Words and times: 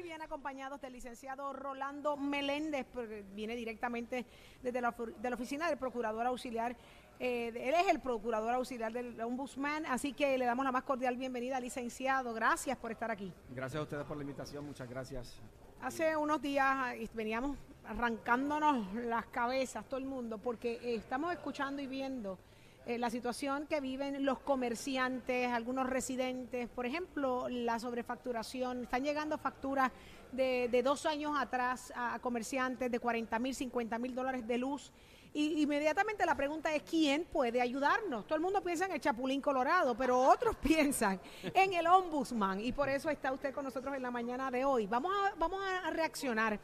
Muy 0.00 0.08
bien 0.08 0.22
acompañados 0.22 0.80
del 0.80 0.94
licenciado 0.94 1.52
Rolando 1.52 2.16
Meléndez, 2.16 2.86
viene 3.34 3.54
directamente 3.54 4.24
desde 4.62 4.80
la, 4.80 4.94
de 5.20 5.28
la 5.28 5.36
oficina 5.36 5.68
del 5.68 5.76
procurador 5.76 6.26
auxiliar. 6.26 6.74
eh, 7.18 7.48
él 7.48 7.74
es 7.74 7.86
el 7.90 8.00
procurador 8.00 8.54
auxiliar 8.54 8.94
del 8.94 9.20
ombudsman, 9.20 9.84
así 9.84 10.14
que 10.14 10.38
le 10.38 10.46
damos 10.46 10.64
la 10.64 10.72
más 10.72 10.84
cordial 10.84 11.18
bienvenida, 11.18 11.60
licenciado. 11.60 12.32
Gracias 12.32 12.78
por 12.78 12.92
estar 12.92 13.10
aquí. 13.10 13.30
Gracias 13.50 13.78
a 13.78 13.82
ustedes 13.82 14.06
por 14.06 14.16
la 14.16 14.22
invitación, 14.22 14.64
muchas 14.64 14.88
gracias. 14.88 15.38
Hace 15.82 16.16
unos 16.16 16.40
días 16.40 16.94
eh, 16.94 17.06
veníamos 17.12 17.58
arrancándonos 17.84 18.94
las 18.94 19.26
cabezas, 19.26 19.84
todo 19.84 20.00
el 20.00 20.06
mundo, 20.06 20.38
porque 20.38 20.80
eh, 20.82 20.94
estamos 20.94 21.30
escuchando 21.30 21.82
y 21.82 21.86
viendo 21.86 22.38
eh, 22.86 22.98
la 22.98 23.10
situación 23.10 23.66
que 23.66 23.80
viven 23.80 24.24
los 24.24 24.38
comerciantes, 24.38 25.48
algunos 25.48 25.88
residentes. 25.88 26.68
Por 26.68 26.86
ejemplo, 26.86 27.48
la 27.48 27.78
sobrefacturación. 27.78 28.84
Están 28.84 29.04
llegando 29.04 29.36
facturas 29.38 29.92
de, 30.32 30.80
dos 30.82 31.04
años 31.06 31.32
atrás 31.38 31.92
a, 31.94 32.18
comerciantes 32.20 32.90
de 32.90 32.98
40 32.98 33.38
mil, 33.38 33.54
50 33.54 33.98
mil 33.98 34.14
dólares 34.14 34.46
de 34.46 34.58
luz. 34.58 34.92
Y 35.32 35.62
inmediatamente 35.62 36.26
la 36.26 36.34
pregunta 36.34 36.74
es, 36.74 36.82
¿quién 36.82 37.24
puede 37.24 37.60
ayudarnos? 37.60 38.26
Todo 38.26 38.34
el 38.34 38.40
mundo 38.40 38.62
piensa 38.62 38.86
en 38.86 38.92
el 38.92 39.00
Chapulín 39.00 39.40
Colorado, 39.40 39.94
pero 39.94 40.18
otros 40.18 40.56
piensan 40.62 41.20
en 41.42 41.74
el 41.74 41.86
Ombudsman. 41.86 42.60
Y 42.60 42.72
por 42.72 42.88
eso 42.88 43.10
está 43.10 43.30
usted 43.30 43.54
con 43.54 43.64
nosotros 43.64 43.94
en 43.94 44.02
la 44.02 44.10
mañana 44.10 44.50
de 44.50 44.64
hoy. 44.64 44.86
Vamos 44.86 45.12
vamos 45.38 45.60
a 45.84 45.90
reaccionar. 45.90 46.58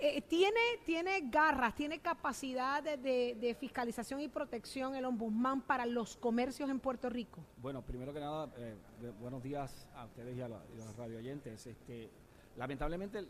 Eh, 0.00 0.22
¿tiene, 0.22 0.60
¿Tiene 0.86 1.28
garras, 1.28 1.74
tiene 1.74 1.98
capacidad 1.98 2.80
de, 2.82 3.34
de- 3.34 3.54
fiscalización 3.56 4.20
y 4.20 4.28
protección 4.28 4.94
el 4.94 5.04
Ombudsman 5.04 5.62
para 5.62 5.86
los 5.86 6.16
comercios 6.16 6.70
en 6.70 6.78
Puerto 6.78 7.10
Rico? 7.10 7.40
Bueno, 7.60 7.82
primero 7.82 8.12
que 8.12 8.20
nada, 8.20 8.48
eh, 8.58 8.76
buenos 9.20 9.42
días 9.42 9.88
a 9.96 10.04
ustedes 10.04 10.36
y 10.36 10.40
a, 10.40 10.48
la- 10.48 10.62
y 10.76 10.80
a 10.80 10.84
los. 10.84 11.66
Este, 11.66 12.08
lamentablemente, 12.56 13.26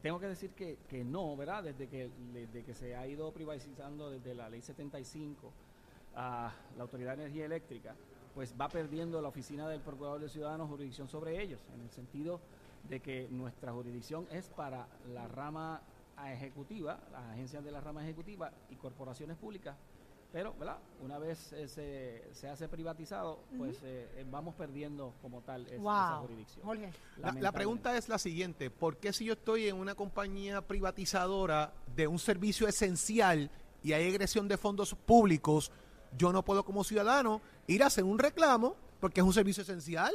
tengo 0.00 0.20
que 0.20 0.28
decir 0.28 0.50
que, 0.50 0.78
que 0.88 1.02
no, 1.02 1.36
¿verdad? 1.36 1.64
Desde 1.64 1.88
que, 1.88 2.08
desde 2.32 2.62
que 2.62 2.72
se 2.74 2.94
ha 2.94 3.04
ido 3.08 3.32
privatizando 3.32 4.10
desde 4.10 4.32
la 4.34 4.48
ley 4.48 4.62
75 4.62 5.52
a 6.14 6.52
la 6.76 6.82
Autoridad 6.82 7.16
de 7.16 7.24
Energía 7.24 7.46
Eléctrica, 7.46 7.96
pues 8.34 8.54
va 8.60 8.68
perdiendo 8.68 9.20
la 9.22 9.28
oficina 9.28 9.68
del 9.68 9.80
Procurador 9.80 10.20
de 10.20 10.28
Ciudadanos 10.28 10.68
jurisdicción 10.68 11.08
sobre 11.08 11.40
ellos, 11.42 11.60
en 11.74 11.80
el 11.82 11.90
sentido 11.90 12.40
de 12.88 13.00
que 13.00 13.28
nuestra 13.30 13.72
jurisdicción 13.72 14.26
es 14.30 14.48
para 14.48 14.86
la 15.12 15.26
rama 15.28 15.80
ejecutiva, 16.26 16.98
las 17.12 17.22
agencias 17.32 17.64
de 17.64 17.70
la 17.72 17.80
rama 17.80 18.02
ejecutiva 18.04 18.50
y 18.70 18.76
corporaciones 18.76 19.36
públicas, 19.36 19.76
pero 20.32 20.52
¿verdad? 20.58 20.78
una 21.02 21.18
vez 21.18 21.52
eh, 21.52 21.68
se, 21.68 22.34
se 22.34 22.48
hace 22.48 22.68
privatizado, 22.68 23.38
pues 23.56 23.76
eh, 23.84 24.08
eh, 24.16 24.26
vamos 24.30 24.54
perdiendo 24.56 25.14
como 25.22 25.42
tal 25.42 25.64
es- 25.68 25.74
esa 25.80 26.18
jurisdicción. 26.22 26.64
Jorge. 26.66 26.90
La, 27.18 27.32
la 27.32 27.52
pregunta 27.52 27.96
es 27.96 28.08
la 28.08 28.18
siguiente, 28.18 28.68
¿por 28.70 28.96
qué 28.96 29.12
si 29.12 29.26
yo 29.26 29.34
estoy 29.34 29.68
en 29.68 29.76
una 29.76 29.94
compañía 29.94 30.60
privatizadora 30.60 31.72
de 31.94 32.06
un 32.08 32.18
servicio 32.18 32.66
esencial 32.66 33.50
y 33.82 33.92
hay 33.92 34.08
agresión 34.08 34.48
de 34.48 34.56
fondos 34.56 34.94
públicos, 34.94 35.70
yo 36.16 36.32
no 36.32 36.44
puedo 36.44 36.64
como 36.64 36.84
ciudadano 36.84 37.40
ir 37.66 37.82
a 37.82 37.86
hacer 37.86 38.04
un 38.04 38.18
reclamo 38.18 38.76
porque 39.00 39.20
es 39.20 39.26
un 39.26 39.32
servicio 39.32 39.62
esencial? 39.62 40.12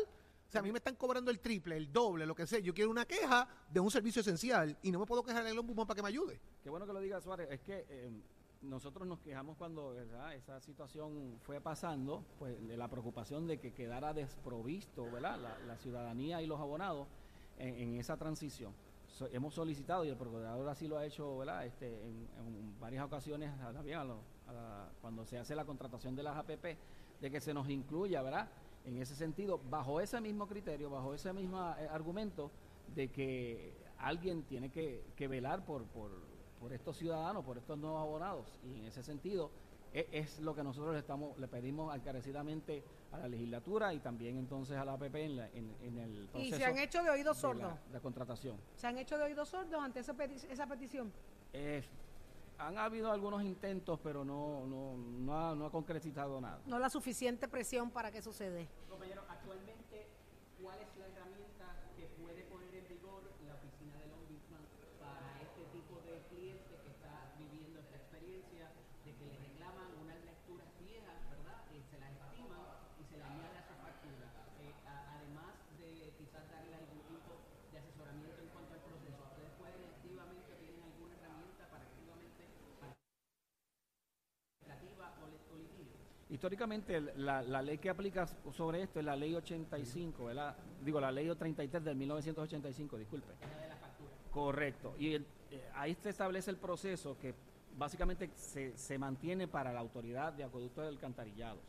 O 0.47 0.51
sea, 0.51 0.61
a 0.61 0.63
mí 0.63 0.71
me 0.71 0.79
están 0.79 0.95
cobrando 0.95 1.29
el 1.29 1.39
triple, 1.39 1.77
el 1.77 1.93
doble, 1.93 2.25
lo 2.25 2.33
que 2.33 2.47
sea. 2.47 2.57
Yo 2.59 2.73
quiero 2.73 2.89
una 2.89 3.05
queja 3.05 3.47
de 3.71 3.79
un 3.79 3.91
servicio 3.91 4.21
esencial 4.21 4.75
y 4.81 4.91
no 4.91 4.99
me 4.99 5.05
puedo 5.05 5.21
quejar 5.23 5.43
en 5.43 5.51
el 5.51 5.59
ombudsman 5.59 5.85
para 5.85 5.95
que 5.95 6.01
me 6.01 6.09
ayude. 6.09 6.39
Qué 6.63 6.69
bueno 6.71 6.87
que 6.87 6.93
lo 6.93 6.99
diga 6.99 7.21
Suárez, 7.21 7.49
es 7.51 7.59
que 7.61 7.85
eh, 7.87 8.09
nosotros 8.63 9.07
nos 9.07 9.19
quejamos 9.19 9.57
cuando 9.57 9.95
esa 10.33 10.59
situación 10.59 11.37
fue 11.41 11.61
pasando, 11.61 12.25
pues 12.39 12.67
de 12.67 12.77
la 12.77 12.87
preocupación 12.87 13.45
de 13.45 13.59
que 13.59 13.73
quedara 13.73 14.11
desprovisto 14.13 15.03
¿verdad? 15.11 15.37
La, 15.67 15.77
ciudadanía 15.77 16.41
y 16.41 16.47
los 16.47 16.59
abonados 16.59 17.07
en, 17.59 17.95
esa 17.99 18.17
transición. 18.17 18.73
So- 19.07 19.27
hemos 19.27 19.53
solicitado, 19.53 20.03
y 20.03 20.09
el 20.09 20.17
procurador 20.17 20.67
así 20.67 20.87
lo 20.87 20.97
ha 20.97 21.05
hecho 21.05 21.37
¿verdad? 21.37 21.65
Este, 21.65 21.87
en, 21.87 22.79
varias 22.79 23.05
ocasiones, 23.05 23.51
también 23.73 23.99
a 23.99 24.03
lo- 24.03 24.21
a 24.49 24.53
la- 24.53 24.89
cuando 25.01 25.25
se 25.25 25.37
hace 25.37 25.55
la 25.55 25.65
contratación 25.65 26.15
de 26.15 26.23
las 26.23 26.35
APP, 26.37 26.77
de 27.21 27.31
que 27.31 27.39
se 27.39 27.53
nos 27.53 27.69
incluya, 27.69 28.21
¿verdad? 28.21 28.49
En 28.85 28.97
ese 29.01 29.15
sentido, 29.15 29.59
bajo 29.69 29.99
ese 30.01 30.19
mismo 30.21 30.47
criterio, 30.47 30.89
bajo 30.89 31.13
ese 31.13 31.31
mismo 31.33 31.57
eh, 31.77 31.87
argumento 31.91 32.51
de 32.95 33.09
que 33.09 33.73
alguien 33.99 34.43
tiene 34.43 34.69
que, 34.71 35.03
que 35.15 35.27
velar 35.27 35.65
por, 35.65 35.83
por, 35.85 36.11
por 36.59 36.73
estos 36.73 36.97
ciudadanos, 36.97 37.43
por 37.45 37.57
estos 37.57 37.77
nuevos 37.77 38.01
abonados. 38.01 38.59
Y 38.63 38.79
en 38.79 38.85
ese 38.85 39.03
sentido, 39.03 39.51
e- 39.93 40.07
es, 40.11 40.39
lo 40.39 40.55
que 40.55 40.63
nosotros 40.63 40.93
le, 40.93 40.99
estamos, 40.99 41.37
le 41.37 41.47
pedimos 41.47 41.93
encarecidamente 41.95 42.83
a 43.11 43.17
la 43.19 43.27
legislatura 43.27 43.93
y 43.93 43.99
también 43.99 44.37
entonces 44.37 44.77
a 44.77 44.85
la 44.85 44.93
APP 44.93 45.15
en, 45.15 45.35
la- 45.37 45.49
en, 45.49 45.75
en 45.83 45.97
el 45.99 46.23
Y 46.23 46.27
proceso 46.27 46.55
se 46.57 46.65
han 46.65 46.77
hecho 46.77 47.03
de 47.03 47.09
oídos 47.09 47.35
de 47.37 47.41
sordos. 47.41 47.73
la 47.91 47.99
contratación. 47.99 48.57
Se 48.75 48.87
han 48.87 48.97
hecho 48.97 49.17
de 49.17 49.25
oídos 49.25 49.49
sordos 49.49 49.83
ante 49.83 49.99
esa, 49.99 50.13
peti- 50.15 50.45
esa 50.49 50.65
petición. 50.67 51.11
Eh, 51.53 51.83
han 52.59 52.77
habido 52.77 53.11
algunos 53.11 53.41
intentos, 53.43 53.99
pero 54.03 54.23
no, 54.25 54.65
no, 54.67 54.97
no, 54.97 55.31
ha, 55.49 55.55
no 55.55 55.65
ha 55.65 55.71
concretizado 55.71 56.39
nada. 56.41 56.61
No 56.65 56.77
la 56.77 56.89
suficiente 56.89 57.47
presión 57.47 57.89
para 57.91 58.11
que 58.11 58.21
suceda. 58.21 58.61
Compañero, 58.89 59.23
actualmente, 59.29 60.07
¿cuál 60.61 60.77
es 60.79 60.87
la 60.97 61.07
herramienta 61.07 61.65
que 61.95 62.05
puede 62.21 62.43
poner 62.43 62.75
en 62.75 62.87
vigor 62.89 63.23
la 63.47 63.53
oficina 63.55 63.95
del 63.99 64.11
Ombudsman 64.11 64.65
para 64.99 65.39
este 65.41 65.63
tipo 65.71 65.99
de 66.03 66.19
cliente 66.27 66.75
que 66.83 66.89
está 66.91 67.31
viviendo 67.39 67.79
esta 67.79 67.95
experiencia 67.95 68.67
de 69.05 69.11
que 69.15 69.25
le 69.25 69.37
reclaman 69.39 69.87
unas 70.03 70.19
lecturas 70.27 70.67
viejas, 70.83 71.15
¿verdad? 71.31 71.63
Y 71.71 71.79
se 71.87 71.97
las 71.99 72.11
estiman 72.11 72.59
y 72.99 73.03
se 73.07 73.15
le 73.17 73.23
añade 73.23 73.55
a 73.57 73.63
su 73.63 73.73
factura. 73.79 74.27
Eh, 74.59 74.75
a- 74.85 75.15
además 75.15 75.55
de 75.79 76.11
quizás 76.19 76.43
darle 76.51 76.75
algún 76.75 76.99
tipo 77.07 77.39
de 77.71 77.77
asesoramiento 77.79 78.41
en 78.43 78.49
cuanto 78.51 78.73
al 78.75 78.83
proceso, 78.83 79.23
¿ustedes 79.31 79.55
pueden 79.55 79.79
activamente, 79.87 80.51
tienen 80.59 80.83
alguna 80.83 81.15
herramienta 81.15 81.63
para 81.71 81.87
activamente 81.87 82.43
administrativa 84.59 85.05
o, 85.23 85.27
li- 85.31 85.39
o 85.47 85.55
litigio? 85.55 85.99
Históricamente, 86.29 87.01
la, 87.17 87.41
la 87.41 87.61
ley 87.61 87.79
que 87.79 87.89
aplica 87.89 88.27
sobre 88.51 88.83
esto 88.83 88.99
es 88.99 89.05
la 89.05 89.15
ley 89.15 89.33
85, 89.33 90.25
¿verdad? 90.25 90.55
Digo, 90.85 90.99
la 90.99 91.11
ley 91.11 91.27
33 91.35 91.83
del 91.83 91.95
1985, 91.95 92.97
disculpe. 92.97 93.33
Correcto. 94.31 94.95
Y 94.99 95.13
el- 95.15 95.25
eh, 95.51 95.63
ahí 95.73 95.95
se 95.95 96.09
establece 96.09 96.51
el 96.51 96.57
proceso 96.57 97.17
que 97.19 97.33
básicamente 97.77 98.29
se, 98.35 98.77
se 98.77 98.99
mantiene 98.99 99.47
para 99.47 99.73
la 99.73 99.79
autoridad 99.79 100.31
de 100.33 100.43
acueductos 100.43 100.85
y 100.85 100.87
alcantarillados. 100.87 101.61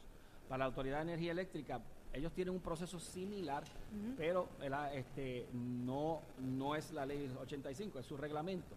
Para 0.49 0.59
la 0.59 0.65
autoridad 0.66 0.97
de 0.99 1.03
energía 1.04 1.32
eléctrica, 1.32 1.81
ellos 2.12 2.32
tienen 2.34 2.53
un 2.53 2.60
proceso 2.60 2.99
similar, 2.99 3.62
pero 4.19 4.49
¿verdad? 4.59 4.94
este, 4.94 5.47
no, 5.54 6.20
no 6.38 6.75
es 6.75 6.91
la 6.93 7.06
ley 7.06 7.32
85, 7.41 8.00
es 8.00 8.04
su 8.06 8.16
reglamento. 8.16 8.75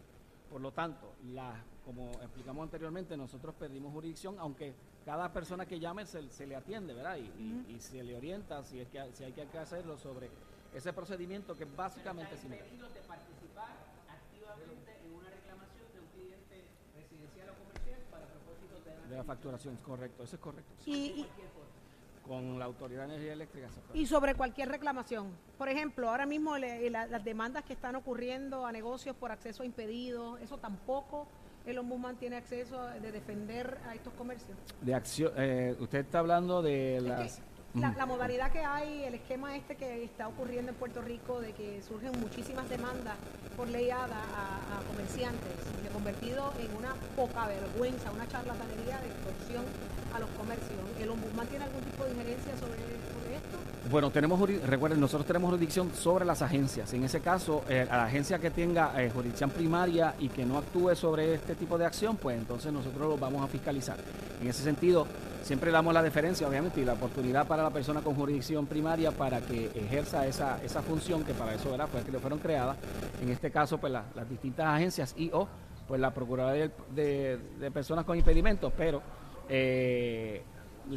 Por 0.53 0.62
lo 0.62 0.72
tanto, 0.72 1.16
la, 1.34 1.66
como 1.84 2.12
explicamos 2.22 2.62
anteriormente, 2.62 3.18
nosotros 3.18 3.56
perdimos 3.56 3.91
jurisdicción, 3.91 4.36
aunque 4.38 4.75
cada 5.03 5.34
persona 5.34 5.66
que 5.66 5.80
llame 5.80 6.06
se, 6.06 6.30
se 6.30 6.46
le 6.46 6.56
atiende, 6.56 6.94
¿verdad? 6.94 7.18
Y, 7.18 7.22
y- 7.41 7.66
y 7.75 7.80
se 7.80 8.03
le 8.03 8.16
orienta 8.16 8.63
si, 8.63 8.80
es 8.80 8.88
que, 8.88 9.12
si 9.13 9.24
hay 9.24 9.34
que 9.34 9.58
hacerlo 9.58 9.97
sobre 9.97 10.30
ese 10.72 10.94
procedimiento 10.94 11.57
que 11.57 11.63
es 11.63 11.75
básicamente 11.75 12.38
similar. 12.38 12.66
de 12.69 13.01
participar 13.01 13.74
activamente 14.07 14.92
en 15.04 15.13
una 15.16 15.30
reclamación 15.31 15.86
de 15.92 16.00
un 16.00 16.07
cliente 16.13 16.66
residencial 16.94 17.50
o 17.50 17.54
comercial 17.57 18.00
para 18.12 18.28
propósitos 18.28 18.86
de 18.86 19.07
De 19.10 19.16
la 19.18 19.24
facturación, 19.24 19.75
correcto, 19.78 20.24
eso 20.24 20.36
es 20.36 20.42
correcto. 20.42 20.72
Y, 20.86 20.92
y- 20.94 21.28
Con 22.28 22.58
la 22.58 22.66
Autoridad 22.66 23.02
de 23.08 23.14
Energía 23.16 23.34
Eléctrica. 23.34 23.68
y 23.94 24.06
sobre 24.06 24.34
cualquier 24.36 24.70
reclamación. 24.70 25.31
Por 25.58 25.68
ejemplo, 25.68 26.10
ahora 26.10 26.25
mismo 26.25 26.58
le- 26.58 26.90
la- 26.90 27.06
las 27.08 27.24
demandas 27.24 27.64
que 27.66 27.74
están 27.74 27.96
ocurriendo 27.96 28.66
a 28.66 28.72
negocios 28.72 29.16
por 29.16 29.31
acceso 29.31 29.64
impedido, 29.64 30.38
eso 30.38 30.58
tampoco 30.58 31.28
el 31.66 31.78
ombudsman 31.78 32.16
tiene 32.18 32.38
acceso 32.38 32.86
de 32.88 33.12
defender 33.12 33.78
a 33.88 33.94
estos 33.96 34.14
comercios. 34.14 34.58
De 34.81 34.94
acción, 34.94 35.31
eh, 35.38 35.75
usted 35.80 36.00
está 36.00 36.20
hablando 36.20 36.62
de 36.62 36.98
Es 36.98 37.04
que 37.04 37.10
las... 37.10 37.42
la, 37.75 37.94
la 37.98 38.06
modalidad 38.06 38.52
que 38.52 38.60
hay, 38.60 39.04
el 39.04 39.16
esquema 39.16 39.56
este 39.56 39.75
que 39.75 40.04
está 40.04 40.28
ocurriendo 40.28 40.72
en 40.72 40.78
Puerto 40.78 41.02
Rico 41.02 41.42
de 41.42 41.54
que 41.54 41.81
surgen 41.81 42.12
muchísimas 42.20 42.70
demandas 42.70 43.16
por 43.58 43.68
ley 43.68 43.90
ADA 43.90 44.06
a, 44.06 44.80
a 44.80 44.84
comerciantes, 44.88 45.52
se 45.81 45.88
ha 45.88 45.92
convertido 45.92 46.54
en 46.60 46.75
una 46.78 46.94
poca 47.16 47.48
vergüenza, 47.48 48.12
una 48.12 48.28
charlatanería 48.28 49.00
de 49.00 49.08
extorsión 49.08 49.64
a 50.14 50.20
los 50.20 50.30
comercios. 50.31 50.78
¿El 51.00 51.10
ombudsman 51.10 51.48
tiene 51.48 51.66
algún 51.66 51.81
tipo 51.81 52.04
de 52.04 52.12
injerencia 52.12 52.54
sobre, 52.58 52.78
sobre 52.78 53.36
esto? 53.36 53.58
Bueno, 53.90 54.12
tenemos 54.12 54.40
recuerden, 54.68 55.00
nosotros 55.00 55.26
tenemos 55.26 55.50
jurisdicción 55.50 55.92
sobre 55.94 56.26
las 56.26 56.42
agencias. 56.42 56.94
En 56.94 57.04
ese 57.04 57.19
caso, 57.22 57.64
eh, 57.68 57.88
a 57.90 57.98
la 57.98 58.06
agencia 58.06 58.40
que 58.40 58.52
tenga 58.52 59.02
eh, 59.02 59.10
jurisdicción 59.10 59.50
primaria 59.50 60.16
y 60.19 60.30
que 60.30 60.46
no 60.46 60.58
actúe 60.58 60.96
sobre 60.96 61.34
este 61.34 61.56
tipo 61.56 61.78
de 61.78 61.86
acción, 61.86 62.18
pues 62.18 62.38
entonces 62.38 62.72
nosotros 62.72 63.02
lo 63.02 63.18
vamos 63.18 63.44
a 63.44 63.48
fiscalizar. 63.48 63.98
En 64.42 64.48
ese 64.48 64.64
sentido, 64.64 65.08
siempre 65.44 65.69
damos 65.72 65.94
la 65.94 66.01
deferencia, 66.01 66.48
obviamente, 66.48 66.81
y 66.81 66.86
la 66.86 66.94
oportunidad 66.94 67.45
para 67.45 67.62
la 67.63 67.69
persona 67.69 68.01
con 68.01 68.16
jurisdicción 68.16 68.66
primaria 68.66 69.12
para 69.12 69.40
que 69.42 69.66
ejerza 69.75 70.25
esa, 70.25 70.63
esa 70.63 70.81
función 70.81 71.24
que 71.24 71.34
para 71.34 71.54
eso 71.54 71.69
¿verdad? 71.69 71.88
Fue 71.88 72.01
que 72.01 72.12
le 72.12 72.19
fueron 72.19 72.40
creadas. 72.40 72.78
En 73.22 73.30
este 73.30 73.51
caso, 73.51 73.78
pues 73.78 73.94
la- 73.94 74.06
las 74.16 74.28
distintas 74.30 74.66
agencias 74.66 75.13
y 75.18 75.30
o 75.34 75.48
pues 75.88 76.00
la 76.01 76.12
Procuraduría 76.13 76.72
de, 76.95 77.38
de 77.60 77.72
Personas 77.72 78.06
con 78.06 78.18
Impedimentos, 78.18 78.72
pero 78.75 79.01
eh, 79.50 80.42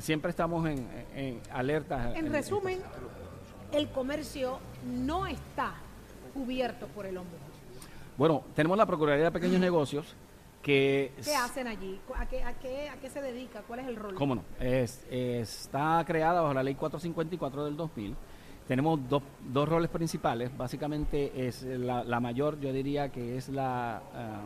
siempre 0.01 0.31
estamos 0.31 0.67
en, 0.69 0.87
en 1.15 1.41
alerta. 1.53 2.13
En 2.17 2.33
resumen, 2.33 2.79
el 3.73 3.89
comercio 3.89 4.59
no 4.85 5.27
está 5.27 5.75
cubierto 6.33 6.87
por 6.89 7.05
el 7.07 7.17
ombudsman. 7.19 7.51
Bueno, 8.17 8.45
tenemos 8.55 8.79
la 8.79 8.87
Procuraduría 8.87 9.25
de 9.27 9.33
Pequeños 9.33 9.61
Negocios 9.61 10.15
que... 10.67 11.13
¿Qué 11.25 11.35
hacen 11.37 11.69
allí? 11.69 12.01
¿A 12.17 12.27
qué, 12.27 12.43
a 12.43 12.53
qué, 12.55 12.89
a 12.89 12.97
qué 12.97 13.09
se 13.09 13.23
dedica? 13.23 13.63
¿Cuál 13.69 13.79
es 13.81 13.87
el 13.87 13.95
rol? 13.95 14.15
¿Cómo 14.17 14.35
no? 14.35 14.43
Es- 14.59 15.07
está 15.09 16.03
creada 16.05 16.41
bajo 16.41 16.53
la 16.55 16.65
ley 16.65 16.75
454 16.75 17.65
del 17.67 17.77
2000. 17.77 18.17
Tenemos 18.67 18.99
dos, 19.09 19.23
dos 19.49 19.69
roles 19.69 19.89
principales. 19.91 20.51
Básicamente 20.59 21.47
es 21.47 21.63
la, 21.63 22.03
la 22.03 22.19
mayor, 22.19 22.59
yo 22.59 22.73
diría 22.73 23.11
que 23.13 23.37
es 23.37 23.49
la 23.49 23.99
ah, 24.13 24.41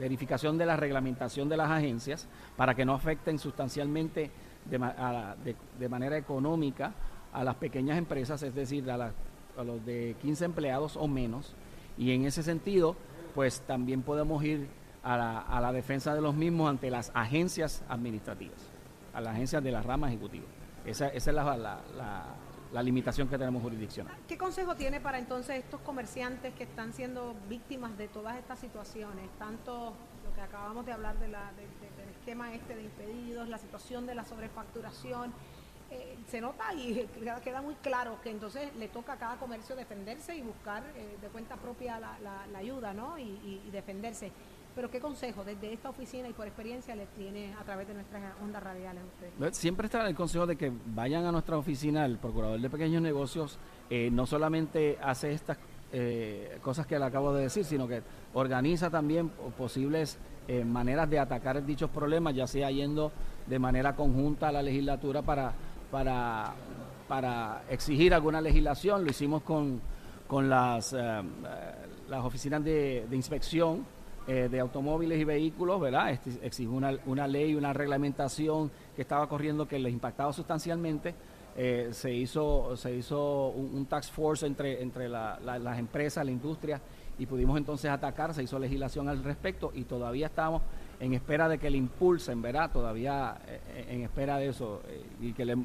verificación 0.00 0.58
de 0.58 0.66
la 0.66 0.76
reglamentación 0.76 1.48
de 1.48 1.56
las 1.56 1.70
agencias 1.70 2.26
para 2.56 2.74
que 2.74 2.84
no 2.84 2.94
afecten 2.94 3.38
sustancialmente 3.38 4.32
de, 4.64 4.76
a 4.84 5.36
de- 5.44 5.54
de 5.78 5.88
manera 5.88 6.16
económica 6.18 6.92
a 7.32 7.44
las 7.44 7.54
pequeñas 7.54 7.96
empresas, 7.96 8.42
es 8.42 8.56
decir, 8.56 8.90
a, 8.90 8.96
la- 8.96 9.12
a 9.56 9.62
los 9.62 9.86
de 9.86 10.16
15 10.20 10.46
empleados 10.46 10.96
o 10.96 11.06
menos. 11.06 11.54
Y 11.96 12.10
en 12.10 12.24
ese 12.24 12.42
sentido, 12.42 12.96
pues 13.36 13.60
también 13.60 14.02
podemos 14.02 14.42
ir 14.42 14.66
a 15.08 15.16
la, 15.16 15.38
a 15.40 15.60
la 15.60 15.72
defensa 15.72 16.14
de 16.14 16.20
los 16.20 16.34
mismos 16.34 16.68
ante 16.68 16.90
las 16.90 17.10
agencias 17.14 17.82
administrativas, 17.88 18.58
a 19.14 19.20
las 19.22 19.32
agencias 19.34 19.62
de 19.64 19.72
la 19.72 19.80
rama 19.82 20.08
ejecutiva. 20.08 20.44
Esa, 20.84 21.08
esa 21.08 21.30
es 21.30 21.34
la, 21.34 21.56
la- 21.56 22.82
limitación 22.82 23.26
que 23.28 23.38
tenemos 23.38 23.62
jurisdiccional. 23.62 24.14
¿Qué 24.28 24.36
consejo 24.36 24.74
tiene 24.76 25.00
para 25.00 25.18
entonces 25.18 25.56
estos 25.64 25.80
comerciantes 25.80 26.52
que 26.54 26.64
están 26.64 26.92
siendo 26.92 27.34
víctimas 27.48 27.96
de 27.96 28.08
todas 28.08 28.36
estas 28.36 28.58
situaciones? 28.58 29.30
Tanto 29.38 29.94
lo 30.24 30.34
que 30.34 30.40
acabamos 30.42 30.84
de 30.84 30.92
hablar 30.92 31.18
de 31.18 31.28
la- 31.28 31.52
de- 31.52 31.62
de- 31.62 31.96
del 31.96 32.08
esquema 32.10 32.52
este 32.54 32.76
de 32.76 32.82
impedidos, 32.82 33.48
la 33.48 33.56
situación 33.58 34.06
de 34.06 34.14
la 34.14 34.24
sobrefacturación. 34.24 35.32
eh, 35.90 36.18
se 36.30 36.42
nota 36.42 36.74
y 36.74 37.08
queda, 37.42 37.62
muy 37.62 37.74
claro 37.76 38.20
que 38.22 38.30
entonces 38.30 38.76
le 38.76 38.88
toca 38.88 39.14
a 39.14 39.16
cada 39.16 39.36
comercio 39.38 39.74
defenderse 39.74 40.36
y 40.36 40.42
buscar 40.42 40.82
eh, 40.94 41.16
de 41.18 41.28
cuenta 41.28 41.56
propia 41.56 41.98
la, 41.98 42.18
la- 42.22 42.46
la 42.52 42.58
ayuda 42.58 42.92
¿no? 42.92 43.18
y 43.18 43.66
defenderse. 43.72 44.30
Pero 44.78 44.92
¿qué 44.92 45.00
consejo 45.00 45.42
desde 45.42 45.72
esta 45.72 45.90
oficina 45.90 46.28
y 46.28 46.32
por 46.32 46.46
experiencia 46.46 46.94
les 46.94 47.08
tiene 47.08 47.52
a 47.60 47.64
través 47.64 47.88
de 47.88 47.94
nuestras 47.94 48.22
ondas 48.40 48.62
radiales 48.62 49.02
a 49.02 49.06
ustedes? 49.06 49.56
Siempre 49.56 49.86
está 49.86 50.06
el 50.06 50.14
consejo 50.14 50.46
de 50.46 50.54
que 50.54 50.70
vayan 50.94 51.24
a 51.24 51.32
nuestra 51.32 51.58
oficina, 51.58 52.06
el 52.06 52.16
Procurador 52.16 52.60
de 52.60 52.70
Pequeños 52.70 53.02
Negocios 53.02 53.58
eh, 53.90 54.08
no 54.12 54.24
solamente 54.24 54.96
hace 55.02 55.32
estas 55.32 55.58
eh, 55.92 56.60
cosas 56.62 56.86
que 56.86 56.96
le 56.96 57.04
acabo 57.04 57.34
de 57.34 57.42
decir, 57.42 57.64
sino 57.64 57.88
que 57.88 58.04
organiza 58.34 58.88
también 58.88 59.30
posibles 59.58 60.16
eh, 60.46 60.64
maneras 60.64 61.10
de 61.10 61.18
atacar 61.18 61.66
dichos 61.66 61.90
problemas, 61.90 62.36
ya 62.36 62.46
sea 62.46 62.70
yendo 62.70 63.10
de 63.48 63.58
manera 63.58 63.96
conjunta 63.96 64.46
a 64.46 64.52
la 64.52 64.62
legislatura 64.62 65.22
para, 65.22 65.54
para, 65.90 66.54
para 67.08 67.64
exigir 67.68 68.14
alguna 68.14 68.40
legislación. 68.40 69.02
Lo 69.02 69.10
hicimos 69.10 69.42
con, 69.42 69.80
con 70.28 70.48
las, 70.48 70.92
las 70.92 72.24
oficinas 72.24 72.62
de 72.62 73.08
inspección 73.10 73.97
eh, 74.28 74.48
de 74.50 74.60
automóviles 74.60 75.18
y 75.18 75.24
vehículos, 75.24 75.80
¿verdad? 75.80 76.10
Este, 76.12 76.30
exigió 76.46 76.70
una, 76.72 76.96
una 77.06 77.26
ley, 77.26 77.54
una 77.56 77.72
reglamentación 77.72 78.70
que 78.94 79.02
estaba 79.02 79.28
corriendo 79.28 79.66
que 79.66 79.78
les 79.78 79.92
impactaba 79.92 80.32
sustancialmente. 80.32 81.14
Eh, 81.56 81.88
se 81.90 82.12
hizo, 82.14 82.76
se 82.76 82.94
hizo 82.94 83.48
un, 83.48 83.74
un 83.74 83.86
task 83.86 84.12
force 84.12 84.46
entre, 84.46 84.80
entre 84.80 85.08
la- 85.08 85.40
la- 85.44 85.58
las 85.58 85.78
empresas, 85.78 86.24
la 86.24 86.30
industria, 86.30 86.80
y 87.18 87.26
pudimos 87.26 87.58
entonces 87.58 87.90
atacar, 87.90 88.32
se 88.32 88.44
hizo 88.44 88.60
legislación 88.60 89.08
al 89.08 89.24
respecto 89.24 89.72
y 89.74 89.82
todavía 89.82 90.26
estamos 90.26 90.62
en 91.00 91.14
espera 91.14 91.48
de 91.48 91.58
que 91.58 91.68
le 91.68 91.76
impulsen, 91.78 92.40
¿verdad? 92.40 92.70
Todavía 92.70 93.38
eh, 93.48 93.86
en 93.88 94.02
espera 94.02 94.36
de 94.36 94.48
eso 94.50 94.82
y 95.20 95.32
que 95.32 95.44
le, 95.44 95.56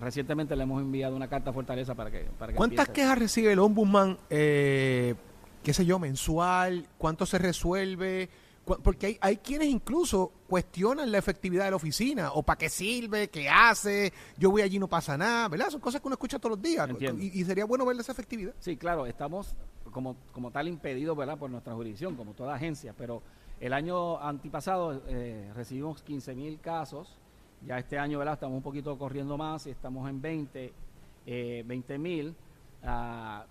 recientemente 0.00 0.54
le 0.54 0.62
hemos 0.62 0.80
enviado 0.80 1.16
una 1.16 1.26
carta 1.28 1.50
a 1.50 1.52
Fortaleza 1.52 1.96
para 1.96 2.10
que... 2.12 2.20
Para 2.38 2.52
que 2.52 2.56
¿Cuántas 2.56 2.86
empiece. 2.86 2.92
quejas 3.02 3.18
recibe 3.18 3.52
el 3.52 3.58
ombudsman, 3.58 4.16
eh, 4.30 5.14
qué 5.62 5.72
sé 5.72 5.84
yo, 5.84 5.98
mensual? 5.98 6.88
¿Cuánto 6.98 7.26
se 7.26 7.38
resuelve? 7.38 8.28
Porque 8.64 9.06
hay, 9.06 9.18
hay 9.20 9.36
quienes 9.38 9.68
incluso 9.68 10.32
cuestionan 10.46 11.10
la 11.10 11.18
efectividad 11.18 11.64
de 11.64 11.70
la 11.70 11.76
oficina, 11.76 12.32
o 12.32 12.42
para 12.42 12.58
qué 12.58 12.68
sirve, 12.68 13.28
qué 13.28 13.48
hace, 13.48 14.12
yo 14.38 14.50
voy 14.52 14.62
allí 14.62 14.76
y 14.76 14.78
no 14.78 14.86
pasa 14.86 15.18
nada, 15.18 15.48
¿verdad? 15.48 15.70
Son 15.70 15.80
cosas 15.80 16.00
que 16.00 16.06
uno 16.06 16.14
escucha 16.14 16.38
todos 16.38 16.56
los 16.56 16.62
días. 16.62 16.88
Y, 17.18 17.40
y 17.40 17.44
sería 17.44 17.64
bueno 17.64 17.84
ver 17.84 17.98
esa 17.98 18.12
efectividad. 18.12 18.54
Sí, 18.60 18.76
claro, 18.76 19.06
estamos 19.06 19.56
como, 19.90 20.16
como 20.32 20.50
tal 20.50 20.68
impedidos 20.68 21.16
¿verdad? 21.16 21.38
por 21.38 21.50
nuestra 21.50 21.74
jurisdicción, 21.74 22.14
como 22.14 22.34
toda 22.34 22.54
agencia, 22.54 22.94
pero 22.96 23.22
el 23.60 23.72
año 23.72 24.20
antipasado 24.20 25.02
eh, 25.08 25.50
recibimos 25.54 26.02
15 26.02 26.34
mil 26.34 26.60
casos, 26.60 27.16
ya 27.66 27.78
este 27.78 27.98
año 27.98 28.18
¿verdad? 28.18 28.34
estamos 28.34 28.56
un 28.56 28.62
poquito 28.62 28.96
corriendo 28.96 29.36
más 29.36 29.66
y 29.66 29.70
estamos 29.70 30.08
en 30.08 30.20
20 30.20 30.72
eh, 31.26 31.62
20 31.66 31.98
mil. 31.98 32.34
Ah, 32.82 33.46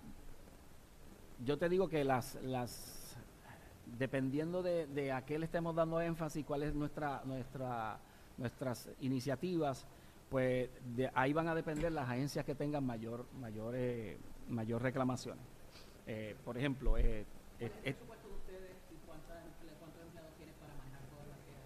yo 1.44 1.58
te 1.58 1.68
digo 1.68 1.88
que 1.88 2.04
las, 2.04 2.36
las 2.42 3.16
dependiendo 3.98 4.62
de, 4.62 4.86
de 4.86 5.12
a 5.12 5.24
qué 5.24 5.38
le 5.38 5.46
estemos 5.46 5.74
dando 5.74 6.00
énfasis, 6.00 6.44
cuál 6.44 6.62
es 6.62 6.74
nuestra, 6.74 7.22
nuestra, 7.24 7.98
nuestras 8.38 8.88
iniciativas, 9.00 9.86
pues 10.30 10.70
de 10.96 11.10
ahí 11.14 11.32
van 11.32 11.48
a 11.48 11.54
depender 11.54 11.92
las 11.92 12.08
agencias 12.08 12.44
que 12.44 12.54
tengan 12.54 12.84
mayor, 12.84 13.26
mayor, 13.40 13.74
eh, 13.76 14.16
mayor 14.48 14.82
reclamaciones. 14.82 15.44
Eh, 16.06 16.36
por 16.44 16.56
ejemplo, 16.56 16.96
eh, 16.96 17.24
eh, 17.60 17.70
eh, 17.84 17.96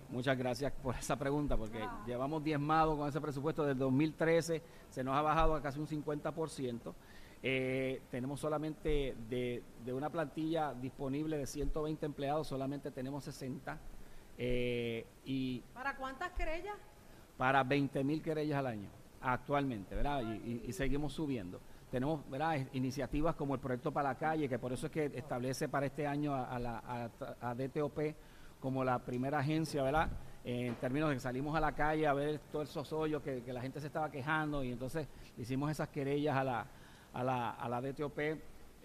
Muchas 0.09 0.39
gracias 0.39 0.73
por 0.73 0.95
esa 0.95 1.17
pregunta, 1.17 1.57
porque 1.57 1.85
llevamos 2.07 2.43
diezmado 2.43 2.97
con 2.97 3.09
ese 3.09 3.21
presupuesto 3.21 3.65
del 3.65 3.77
2013, 3.77 4.63
se 4.89 5.05
nos 5.05 5.17
ha 5.17 5.23
bajado 5.23 5.55
a 5.55 5.61
casi 5.61 5.81
un 5.81 5.87
50%. 5.89 6.95
Eh, 7.43 8.01
tenemos 8.11 8.41
solamente 8.41 9.15
de, 9.29 9.63
de 9.85 9.93
una 9.93 10.11
plantilla 10.11 10.73
disponible 10.75 11.37
de 11.39 11.47
120 11.47 12.05
empleados, 12.07 12.47
solamente 12.49 12.91
tenemos 12.91 13.25
60. 13.25 13.79
eh, 14.39 15.07
y 15.25 15.61
¿Para 15.75 15.97
cuántas 15.97 16.33
querellas? 16.33 16.77
para 17.37 17.63
20 17.63 18.03
mil 18.05 18.23
querellas 18.23 18.59
al 18.59 18.67
año 18.67 18.89
actualmente, 19.21 19.95
¿verdad? 19.95 20.23
Y, 20.23 20.51
y- 20.51 20.63
y 20.69 20.73
seguimos 20.73 21.13
subiendo. 21.13 21.61
Tenemos, 21.91 22.29
¿verdad? 22.31 22.67
Iniciativas 22.73 23.35
como 23.37 23.55
el 23.55 23.61
proyecto 23.61 23.93
para 23.93 24.11
la 24.11 24.15
calle, 24.17 24.49
que 24.49 24.59
por 24.59 24.73
eso 24.73 24.87
es 24.87 24.93
que 24.93 25.07
establece 25.15 25.69
para 25.69 25.87
este 25.87 26.07
año 26.07 26.35
a, 26.35 26.45
a 26.45 26.59
la 26.59 26.79
a- 26.79 27.51
a 27.51 27.55
DTOP 27.55 28.15
como 28.61 28.85
la 28.85 28.99
primera 28.99 29.39
agencia, 29.41 29.83
¿verdad? 29.83 30.09
En 30.45 30.75
términos 30.77 31.09
de 31.11 31.17
que 31.17 31.21
salimos 31.21 31.55
a 31.57 31.61
la 31.61 31.73
calle 31.73 32.07
a 32.07 32.13
ver 32.15 32.39
todos 32.53 32.71
esos 32.71 32.93
hoyos 32.93 33.23
que, 33.23 33.43
que 33.43 33.53
la 33.53 33.61
gente 33.61 33.81
se 33.81 33.87
estaba 33.89 34.11
quejando 34.11 34.63
y 34.65 34.73
entonces 34.73 35.09
hicimos 35.37 35.71
esas 35.71 35.89
querellas 35.89 36.37
a 36.37 36.45
la, 36.45 36.67
a 37.17 37.25
la, 37.25 37.51
a 37.51 37.69
la 37.69 37.81
DTOP. 37.81 38.19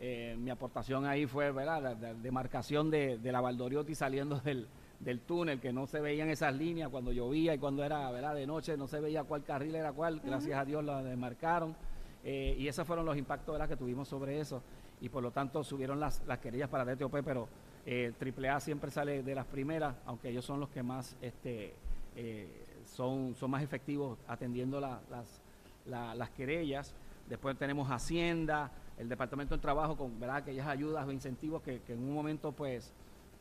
Eh, 0.04 0.36
mi 0.40 0.50
aportación 0.50 1.06
ahí 1.06 1.26
fue, 1.28 1.52
¿verdad? 1.52 1.82
La, 1.82 1.94
la 1.94 2.14
demarcación 2.16 2.90
de, 2.90 3.18
de 3.20 3.32
la 3.32 3.40
Valdoriotti 3.42 3.94
saliendo 3.94 4.40
del, 4.40 4.68
del 5.00 5.20
túnel, 5.20 5.60
que 5.60 5.72
no 5.72 5.86
se 5.86 6.00
veían 6.00 6.30
esas 6.30 6.56
líneas 6.56 6.90
cuando 6.90 7.12
llovía 7.12 7.54
y 7.54 7.60
cuando 7.60 7.84
era, 7.84 8.10
¿verdad? 8.10 8.34
De 8.34 8.48
noche 8.48 8.78
no 8.78 8.88
se 8.88 9.00
veía 9.00 9.24
cuál 9.24 9.44
carril 9.44 9.76
era 9.76 9.92
cuál, 9.92 10.20
gracias 10.22 10.58
a 10.60 10.66
Dios 10.66 10.84
la 10.84 11.04
demarcaron. 11.04 11.76
Eh, 12.24 12.56
y 12.58 12.68
esos 12.68 12.86
fueron 12.88 13.06
los 13.06 13.18
impactos 13.18 13.54
¿verdad? 13.54 13.68
que 13.70 13.76
tuvimos 13.78 14.08
sobre 14.08 14.40
eso. 14.40 14.62
Y 15.02 15.10
por 15.10 15.22
lo 15.24 15.32
tanto 15.32 15.64
subieron 15.64 16.00
las, 16.00 16.24
las 16.28 16.40
querellas 16.40 16.70
para 16.70 16.86
DTOP, 16.86 17.18
pero 17.24 17.48
eh, 17.86 18.14
AAA 18.20 18.60
siempre 18.60 18.90
sale 18.92 19.24
de 19.24 19.36
las 19.36 19.46
primeras, 19.46 19.96
aunque 20.06 20.30
ellos 20.30 20.46
son 20.46 20.60
los 20.60 20.70
que 20.70 20.82
más 20.84 21.16
este, 21.22 21.74
eh, 22.16 22.48
son, 22.86 23.34
son 23.36 23.50
más 23.52 23.62
efectivos 23.64 24.18
atendiendo 24.28 24.80
la- 24.80 25.00
las, 25.10 25.42
la- 25.86 26.14
las 26.16 26.30
querellas. 26.32 26.94
Después 27.32 27.58
tenemos 27.58 27.90
Hacienda, 27.90 28.70
el 28.98 29.08
Departamento 29.08 29.56
del 29.56 29.62
Trabajo 29.62 29.96
con 29.96 30.20
¿verdad? 30.20 30.36
aquellas 30.36 30.68
ayudas 30.68 31.08
o 31.08 31.14
incentivos 31.14 31.62
que, 31.62 31.82
en 31.88 32.00
un 32.00 32.14
momento 32.14 32.52
pues, 32.52 32.92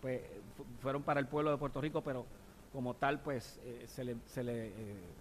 pues 0.00 0.20
fu- 0.56 0.64
fueron 0.80 1.02
para 1.02 1.18
el 1.18 1.26
pueblo 1.26 1.50
de 1.50 1.56
Puerto 1.56 1.80
Rico, 1.80 2.00
pero 2.00 2.24
como 2.72 2.94
tal 2.94 3.18
pues 3.20 3.58
eh, 3.64 3.82
se, 3.88 4.04
le, 4.04 4.14
se, 4.26 4.44
le, 4.44 4.68
eh, 4.68 4.72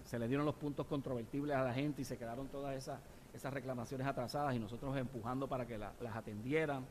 se 0.05 0.19
le 0.19 0.27
dieron 0.27 0.45
los 0.45 0.53
puntos 0.53 0.85
controvertibles 0.85 1.57
a 1.57 1.63
la 1.63 1.73
gente 1.73 2.03
y 2.03 2.05
se 2.05 2.15
quedaron 2.15 2.47
todas 2.49 2.75
esas, 2.75 2.99
esas 3.33 3.51
reclamaciones 3.51 4.05
atrasadas 4.05 4.53
y 4.53 4.59
nosotros 4.59 4.95
empujando 4.97 5.47
para 5.47 5.65
que 5.65 5.79
la- 5.79 5.93
las 5.99 6.15
atendieran. 6.15 6.85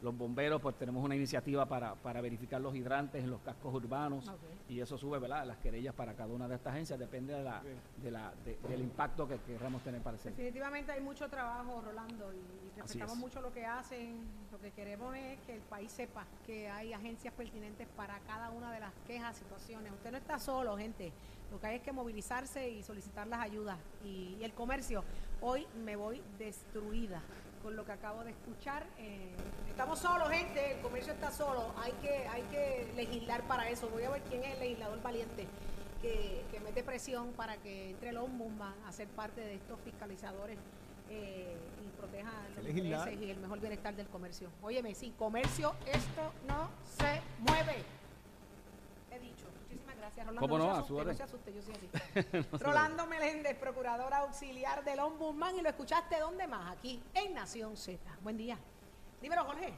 Los 0.00 0.16
bomberos, 0.16 0.62
pues 0.62 0.76
tenemos 0.78 1.04
una 1.04 1.16
iniciativa 1.16 1.66
para, 1.66 1.96
para 1.96 2.20
verificar 2.20 2.60
los 2.60 2.72
hidrantes 2.76 3.24
en 3.24 3.30
los 3.30 3.40
cascos 3.40 3.74
urbanos 3.74 4.30
y 4.68 4.78
eso 4.80 4.96
sube, 4.96 5.18
¿verdad? 5.18 5.44
Las 5.44 5.56
querellas 5.58 5.92
para 5.92 6.14
cada 6.14 6.32
una 6.32 6.46
de 6.46 6.54
estas 6.54 6.72
agencias, 6.72 7.00
depende 7.00 7.34
de 7.34 7.42
la, 7.42 7.60
de 8.00 8.10
la, 8.12 8.32
de- 8.44 8.56
del 8.68 8.80
impacto 8.82 9.26
que 9.26 9.38
queramos 9.40 9.82
tener 9.82 10.00
para 10.00 10.14
el 10.16 10.20
centro. 10.22 10.36
Definitivamente 10.40 10.92
hay 10.92 11.00
mucho 11.00 11.28
trabajo, 11.28 11.80
Rolando, 11.84 12.32
y, 12.32 12.80
respetamos 12.80 13.14
es. 13.16 13.18
mucho 13.20 13.40
lo 13.40 13.52
que 13.52 13.66
hacen. 13.66 14.20
Lo 14.52 14.60
que 14.60 14.70
queremos 14.70 15.16
es 15.16 15.40
que 15.40 15.54
el 15.56 15.62
país 15.62 15.90
sepa 15.90 16.24
que 16.46 16.68
hay 16.70 16.92
agencias 16.92 17.34
pertinentes 17.34 17.88
para 17.96 18.20
cada 18.20 18.50
una 18.50 18.70
de 18.72 18.78
las 18.78 18.92
quejas, 19.04 19.36
situaciones. 19.36 19.92
Usted 19.92 20.12
no 20.12 20.18
está 20.18 20.38
solo, 20.38 20.76
gente. 20.76 21.12
Lo 21.50 21.58
que 21.58 21.66
hay 21.66 21.76
es 21.78 21.82
que 21.82 21.90
movilizarse 21.90 22.70
y 22.70 22.84
solicitar 22.84 23.26
las 23.26 23.40
ayudas. 23.40 23.76
Y, 24.04 24.36
y 24.38 24.44
el 24.44 24.52
comercio, 24.52 25.02
hoy 25.40 25.66
me 25.84 25.96
voy 25.96 26.22
destruida 26.38 27.20
con 27.62 27.76
lo 27.76 27.84
que 27.84 27.92
acabo 27.92 28.24
de 28.24 28.30
escuchar. 28.30 28.86
Eh, 28.98 29.30
estamos 29.68 29.98
solos, 29.98 30.28
gente. 30.30 30.72
El 30.72 30.80
comercio 30.80 31.12
está 31.12 31.30
solo. 31.30 31.72
Hay 31.78 31.92
que, 32.02 32.26
hay 32.28 32.42
que 32.50 32.92
legislar 32.96 33.42
para 33.42 33.68
eso. 33.68 33.88
Voy 33.88 34.04
a 34.04 34.10
ver 34.10 34.22
quién 34.22 34.42
es 34.44 34.54
el 34.54 34.60
legislador 34.60 35.02
valiente 35.02 35.46
que, 36.02 36.44
que 36.50 36.60
mete 36.60 36.82
presión 36.82 37.32
para 37.32 37.56
que 37.56 37.90
entre 37.90 38.10
el 38.10 38.18
ombudsman 38.18 38.74
a 38.86 38.92
ser 38.92 39.08
parte 39.08 39.40
de 39.40 39.54
estos 39.54 39.78
fiscalizadores 39.80 40.58
eh, 41.10 41.56
y 41.84 41.96
proteja 41.96 42.32
los 42.56 42.68
intereses 42.68 43.20
y 43.20 43.30
el 43.30 43.38
mejor 43.38 43.60
bienestar 43.60 43.94
del 43.96 44.06
comercio. 44.08 44.50
Óyeme, 44.62 44.94
sin 44.94 45.12
comercio 45.12 45.74
esto 45.86 46.32
no 46.46 46.70
se 46.84 47.20
mueve. 47.38 47.84
He 49.18 49.26
dicho. 49.26 49.46
Muchísimas 49.62 49.96
gracias, 49.96 50.26
Rolando. 50.26 50.40
¿Cómo 50.40 50.58
no? 50.58 50.64
se 50.64 50.80
A 50.80 50.84
su 50.84 51.00
asuste, 51.00 51.04
no 51.12 51.14
se 51.14 51.22
asuste, 51.22 51.54
yo 51.54 51.62
soy 51.62 51.74
así. 51.74 52.64
Rolando 52.64 53.06
Meléndez, 53.06 53.56
procuradora 53.56 54.18
auxiliar 54.18 54.84
del 54.84 55.00
Ombudsman, 55.00 55.56
y 55.56 55.62
lo 55.62 55.68
escuchaste 55.68 56.18
¿dónde 56.18 56.46
más? 56.46 56.76
Aquí, 56.76 57.02
en 57.14 57.34
Nación 57.34 57.76
Z. 57.76 57.98
Buen 58.22 58.36
día. 58.36 58.58
Dímelo, 59.20 59.44
Jorge. 59.44 59.74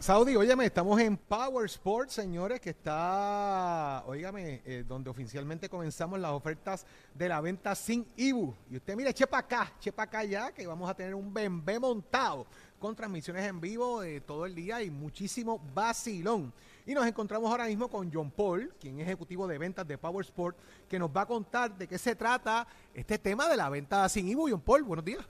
Saudi, 0.00 0.36
óyeme, 0.36 0.64
estamos 0.64 1.00
en 1.00 1.16
Power 1.16 1.66
Sports, 1.66 2.12
señores, 2.12 2.60
que 2.60 2.70
está, 2.70 4.04
óigame, 4.06 4.62
eh, 4.64 4.84
donde 4.86 5.10
oficialmente 5.10 5.68
comenzamos 5.68 6.20
las 6.20 6.30
ofertas 6.30 6.86
de 7.12 7.28
la 7.28 7.40
venta 7.40 7.74
sin 7.74 8.06
IBU. 8.16 8.54
Y 8.70 8.76
usted 8.76 8.94
mire, 8.94 9.10
eche 9.10 9.26
para 9.26 9.40
acá, 9.40 9.72
eche 9.76 9.90
para 9.90 10.08
acá 10.08 10.24
ya, 10.24 10.52
que 10.52 10.64
vamos 10.68 10.88
a 10.88 10.94
tener 10.94 11.16
un 11.16 11.34
bembé 11.34 11.80
montado 11.80 12.46
con 12.78 12.94
transmisiones 12.94 13.44
en 13.44 13.60
vivo 13.60 14.00
de 14.00 14.20
todo 14.20 14.46
el 14.46 14.54
día 14.54 14.80
y 14.82 14.88
muchísimo 14.88 15.60
vacilón. 15.74 16.52
Y 16.88 16.94
nos 16.94 17.06
encontramos 17.06 17.50
ahora 17.50 17.66
mismo 17.66 17.86
con 17.90 18.10
John 18.10 18.30
Paul, 18.30 18.72
quien 18.80 18.98
es 18.98 19.06
ejecutivo 19.06 19.46
de 19.46 19.58
ventas 19.58 19.86
de 19.86 19.98
Power 19.98 20.24
Sport, 20.24 20.56
que 20.88 20.98
nos 20.98 21.14
va 21.14 21.20
a 21.20 21.26
contar 21.26 21.76
de 21.76 21.86
qué 21.86 21.98
se 21.98 22.16
trata 22.16 22.66
este 22.94 23.18
tema 23.18 23.46
de 23.46 23.58
la 23.58 23.68
venta 23.68 24.08
sin 24.08 24.26
IBU. 24.26 24.48
John 24.48 24.62
Paul, 24.62 24.84
buenos 24.84 25.04
días. 25.04 25.22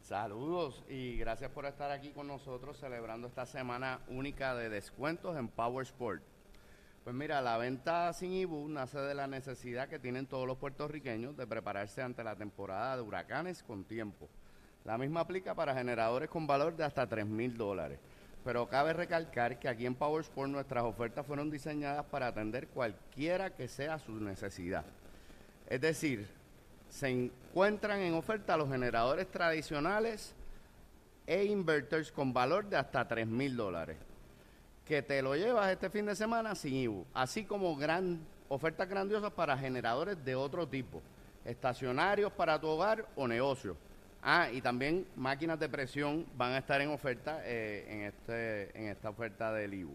Saludos 0.00 0.82
y 0.88 1.16
gracias 1.16 1.52
por 1.52 1.64
estar 1.66 1.92
aquí 1.92 2.10
con 2.10 2.26
nosotros 2.26 2.76
celebrando 2.76 3.28
esta 3.28 3.46
semana 3.46 4.00
única 4.08 4.56
de 4.56 4.68
descuentos 4.68 5.36
en 5.36 5.46
Power 5.46 5.86
Sport. 5.86 6.24
Pues 7.04 7.14
mira, 7.14 7.40
la 7.40 7.56
venta 7.56 8.12
sin 8.12 8.32
IBU 8.32 8.68
nace 8.68 8.98
de 8.98 9.14
la 9.14 9.28
necesidad 9.28 9.88
que 9.88 10.00
tienen 10.00 10.26
todos 10.26 10.44
los 10.44 10.58
puertorriqueños 10.58 11.36
de 11.36 11.46
prepararse 11.46 12.02
ante 12.02 12.24
la 12.24 12.34
temporada 12.34 12.96
de 12.96 13.02
huracanes 13.02 13.62
con 13.62 13.84
tiempo. 13.84 14.28
La 14.82 14.98
misma 14.98 15.20
aplica 15.20 15.54
para 15.54 15.72
generadores 15.72 16.28
con 16.28 16.48
valor 16.48 16.76
de 16.76 16.82
hasta 16.82 17.06
3 17.06 17.24
mil 17.26 17.56
dólares. 17.56 18.00
Pero 18.44 18.68
cabe 18.68 18.92
recalcar 18.92 19.58
que 19.58 19.68
aquí 19.68 19.86
en 19.86 19.94
Power 19.94 20.22
Sport 20.22 20.50
nuestras 20.50 20.84
ofertas 20.84 21.26
fueron 21.26 21.50
diseñadas 21.50 22.04
para 22.06 22.26
atender 22.26 22.68
cualquiera 22.68 23.50
que 23.50 23.68
sea 23.68 23.98
su 23.98 24.12
necesidad. 24.12 24.84
Es 25.66 25.80
decir, 25.80 26.28
se 26.90 27.08
encuentran 27.08 28.00
en 28.00 28.14
oferta 28.14 28.56
los 28.56 28.68
generadores 28.68 29.30
tradicionales 29.30 30.34
e 31.26 31.44
inverters 31.44 32.12
con 32.12 32.32
valor 32.32 32.68
de 32.68 32.76
hasta 32.76 33.08
3 33.08 33.26
mil 33.26 33.56
dólares, 33.56 33.96
que 34.84 35.02
te 35.02 35.22
lo 35.22 35.34
llevas 35.34 35.72
este 35.72 35.88
fin 35.88 36.04
de 36.06 36.14
semana 36.14 36.54
sin 36.54 36.74
IBU, 36.74 37.06
así 37.14 37.44
como 37.44 37.74
gran, 37.76 38.20
ofertas 38.48 38.88
grandiosas 38.88 39.32
para 39.32 39.56
generadores 39.56 40.22
de 40.22 40.34
otro 40.34 40.68
tipo, 40.68 41.00
estacionarios 41.44 42.30
para 42.32 42.60
tu 42.60 42.68
hogar 42.68 43.08
o 43.16 43.26
negocio. 43.26 43.76
Ah, 44.26 44.48
y 44.50 44.62
también 44.62 45.06
máquinas 45.16 45.60
de 45.60 45.68
presión 45.68 46.24
van 46.34 46.52
a 46.52 46.58
estar 46.58 46.80
en 46.80 46.88
oferta 46.88 47.42
eh, 47.44 47.86
en, 47.90 48.00
este, 48.04 48.78
en 48.78 48.88
esta 48.88 49.10
oferta 49.10 49.52
del 49.52 49.74
IBU. 49.74 49.94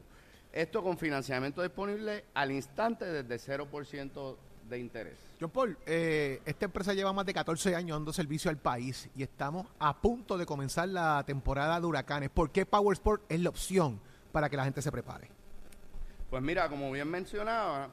Esto 0.54 0.84
con 0.84 1.00
financiamiento 1.00 1.64
disponible 1.64 2.26
al 2.36 2.52
instante 2.52 3.06
desde 3.06 3.58
0% 3.58 4.36
de 4.70 4.80
interés. 4.80 5.18
John 5.42 5.50
Paul, 5.50 5.76
eh, 5.88 6.42
esta 6.46 6.66
empresa 6.66 6.94
lleva 6.94 7.12
más 7.12 7.26
de 7.26 7.34
14 7.34 7.76
años 7.76 7.96
dando 7.96 8.14
servicio 8.14 8.52
al 8.52 8.58
país 8.58 9.10
y 9.16 9.24
estamos 9.24 9.66
a 9.80 10.00
punto 10.00 10.38
de 10.38 10.46
comenzar 10.46 10.88
la 10.90 11.24
temporada 11.26 11.80
de 11.80 11.88
huracanes. 11.88 12.30
¿Por 12.30 12.52
qué 12.52 12.68
Power 12.68 12.94
Sport 12.94 13.24
es 13.30 13.40
la 13.40 13.50
opción 13.50 14.00
para 14.32 14.48
que 14.48 14.58
la 14.58 14.64
gente 14.64 14.84
se 14.84 14.92
prepare? 14.92 15.28
Pues 16.30 16.44
mira, 16.44 16.70
como 16.70 16.92
bien 16.92 17.08
mencionaba, 17.08 17.90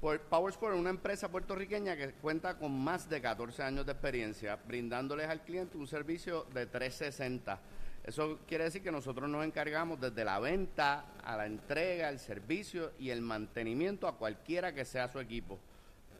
PowerSport 0.00 0.74
es 0.74 0.80
una 0.80 0.90
empresa 0.90 1.30
puertorriqueña 1.30 1.96
que 1.96 2.12
cuenta 2.12 2.58
con 2.58 2.78
más 2.78 3.08
de 3.08 3.20
14 3.20 3.62
años 3.62 3.86
de 3.86 3.92
experiencia, 3.92 4.56
brindándoles 4.56 5.28
al 5.28 5.42
cliente 5.42 5.78
un 5.78 5.86
servicio 5.86 6.44
de 6.52 6.66
360. 6.66 7.58
Eso 8.04 8.38
quiere 8.46 8.64
decir 8.64 8.82
que 8.82 8.92
nosotros 8.92 9.28
nos 9.28 9.44
encargamos 9.44 10.00
desde 10.00 10.24
la 10.24 10.38
venta 10.38 11.06
a 11.24 11.36
la 11.36 11.46
entrega, 11.46 12.08
el 12.08 12.18
servicio 12.18 12.92
y 12.98 13.10
el 13.10 13.22
mantenimiento 13.22 14.06
a 14.06 14.16
cualquiera 14.16 14.74
que 14.74 14.84
sea 14.84 15.08
su 15.08 15.18
equipo. 15.18 15.58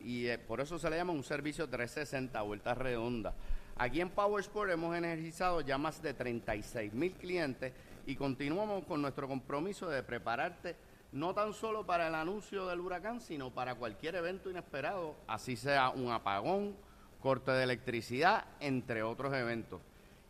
Y 0.00 0.26
eh, 0.26 0.38
por 0.38 0.60
eso 0.60 0.78
se 0.78 0.90
le 0.90 0.96
llama 0.96 1.12
un 1.12 1.22
servicio 1.22 1.68
360, 1.68 2.40
vuelta 2.42 2.74
redonda. 2.74 3.34
Aquí 3.76 4.00
en 4.00 4.08
PowerSport 4.08 4.70
hemos 4.70 4.96
energizado 4.96 5.60
ya 5.60 5.76
más 5.76 6.02
de 6.02 6.14
36 6.14 6.94
mil 6.94 7.12
clientes 7.12 7.72
y 8.06 8.16
continuamos 8.16 8.84
con 8.84 9.02
nuestro 9.02 9.28
compromiso 9.28 9.88
de 9.90 10.02
prepararte 10.02 10.76
no 11.12 11.34
tan 11.34 11.54
solo 11.54 11.86
para 11.86 12.08
el 12.08 12.14
anuncio 12.14 12.66
del 12.66 12.80
huracán, 12.80 13.20
sino 13.20 13.50
para 13.50 13.74
cualquier 13.74 14.16
evento 14.16 14.50
inesperado, 14.50 15.14
así 15.26 15.56
sea 15.56 15.90
un 15.90 16.10
apagón, 16.10 16.74
corte 17.20 17.50
de 17.50 17.64
electricidad, 17.64 18.44
entre 18.60 19.02
otros 19.02 19.34
eventos. 19.34 19.80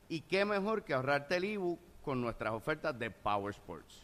Y 0.09 0.23
qué 0.23 0.45
mejor 0.45 0.85
que 0.85 0.95
ahorrarte 0.95 1.37
el 1.37 1.45
IBU 1.45 1.79
con 2.03 2.21
nuestras 2.21 2.53
ofertas 2.53 2.99
de 2.99 3.11
Power 3.11 3.55
Sports. 3.55 4.03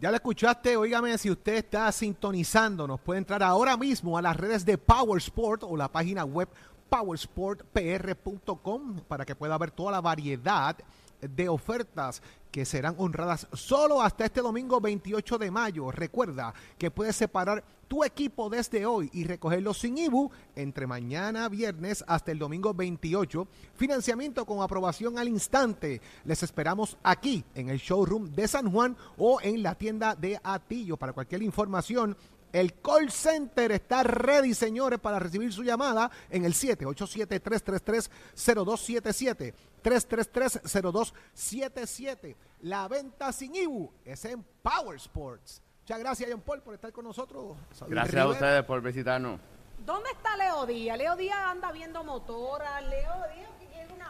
Ya 0.00 0.10
lo 0.10 0.16
escuchaste, 0.16 0.76
óigame, 0.76 1.16
si 1.16 1.30
usted 1.30 1.54
está 1.54 1.90
sintonizando, 1.92 2.88
nos 2.88 3.00
puede 3.00 3.18
entrar 3.18 3.40
ahora 3.42 3.76
mismo 3.76 4.18
a 4.18 4.22
las 4.22 4.36
redes 4.36 4.64
de 4.64 4.76
Power 4.76 5.18
Sport 5.18 5.62
o 5.62 5.76
la 5.76 5.86
página 5.86 6.24
web 6.24 6.48
powersportpr.com 6.88 9.00
para 9.06 9.24
que 9.24 9.36
pueda 9.36 9.56
ver 9.56 9.70
toda 9.70 9.92
la 9.92 10.00
variedad 10.00 10.76
de 11.20 11.48
ofertas 11.48 12.20
que 12.52 12.66
serán 12.66 12.94
honradas 12.98 13.48
solo 13.54 14.02
hasta 14.02 14.26
este 14.26 14.42
domingo 14.42 14.80
28 14.80 15.38
de 15.38 15.50
mayo. 15.50 15.90
Recuerda 15.90 16.52
que 16.78 16.90
puedes 16.90 17.16
separar 17.16 17.64
tu 17.88 18.04
equipo 18.04 18.48
desde 18.48 18.86
hoy 18.86 19.10
y 19.12 19.24
recogerlo 19.24 19.74
sin 19.74 19.98
IBU 19.98 20.30
entre 20.54 20.86
mañana 20.86 21.48
viernes 21.48 22.04
hasta 22.06 22.30
el 22.30 22.38
domingo 22.38 22.74
28. 22.74 23.48
Financiamiento 23.74 24.44
con 24.44 24.62
aprobación 24.62 25.18
al 25.18 25.28
instante. 25.28 26.00
Les 26.24 26.42
esperamos 26.42 26.98
aquí 27.02 27.42
en 27.54 27.70
el 27.70 27.78
showroom 27.78 28.32
de 28.32 28.46
San 28.46 28.70
Juan 28.70 28.96
o 29.16 29.40
en 29.40 29.62
la 29.62 29.74
tienda 29.74 30.14
de 30.14 30.38
Atillo. 30.44 30.98
Para 30.98 31.14
cualquier 31.14 31.42
información, 31.42 32.16
el 32.52 32.80
call 32.80 33.10
center 33.10 33.72
está 33.72 34.02
ready, 34.02 34.54
señores, 34.54 34.98
para 34.98 35.18
recibir 35.18 35.52
su 35.52 35.62
llamada 35.62 36.10
en 36.30 36.44
el 36.44 36.54
787-333-0277. 36.54 39.54
333-0277. 39.82 42.36
La 42.60 42.86
venta 42.88 43.32
sin 43.32 43.54
IBU 43.54 43.92
es 44.04 44.24
en 44.24 44.44
Power 44.62 44.96
Sports. 44.96 45.60
Muchas 45.80 45.98
gracias, 45.98 46.30
John 46.30 46.42
Paul, 46.42 46.62
por 46.62 46.74
estar 46.74 46.92
con 46.92 47.04
nosotros. 47.04 47.56
Gracias 47.88 48.22
a 48.22 48.28
ustedes 48.28 48.62
por 48.64 48.80
visitarnos. 48.80 49.40
¿Dónde 49.84 50.10
está 50.10 50.36
Leo 50.36 50.64
Díaz? 50.64 50.96
Leo 50.96 51.16
Díaz 51.16 51.38
anda 51.38 51.72
viendo 51.72 52.04
motoras. 52.04 52.84
Leo 52.84 53.14
Díaz 53.34 53.50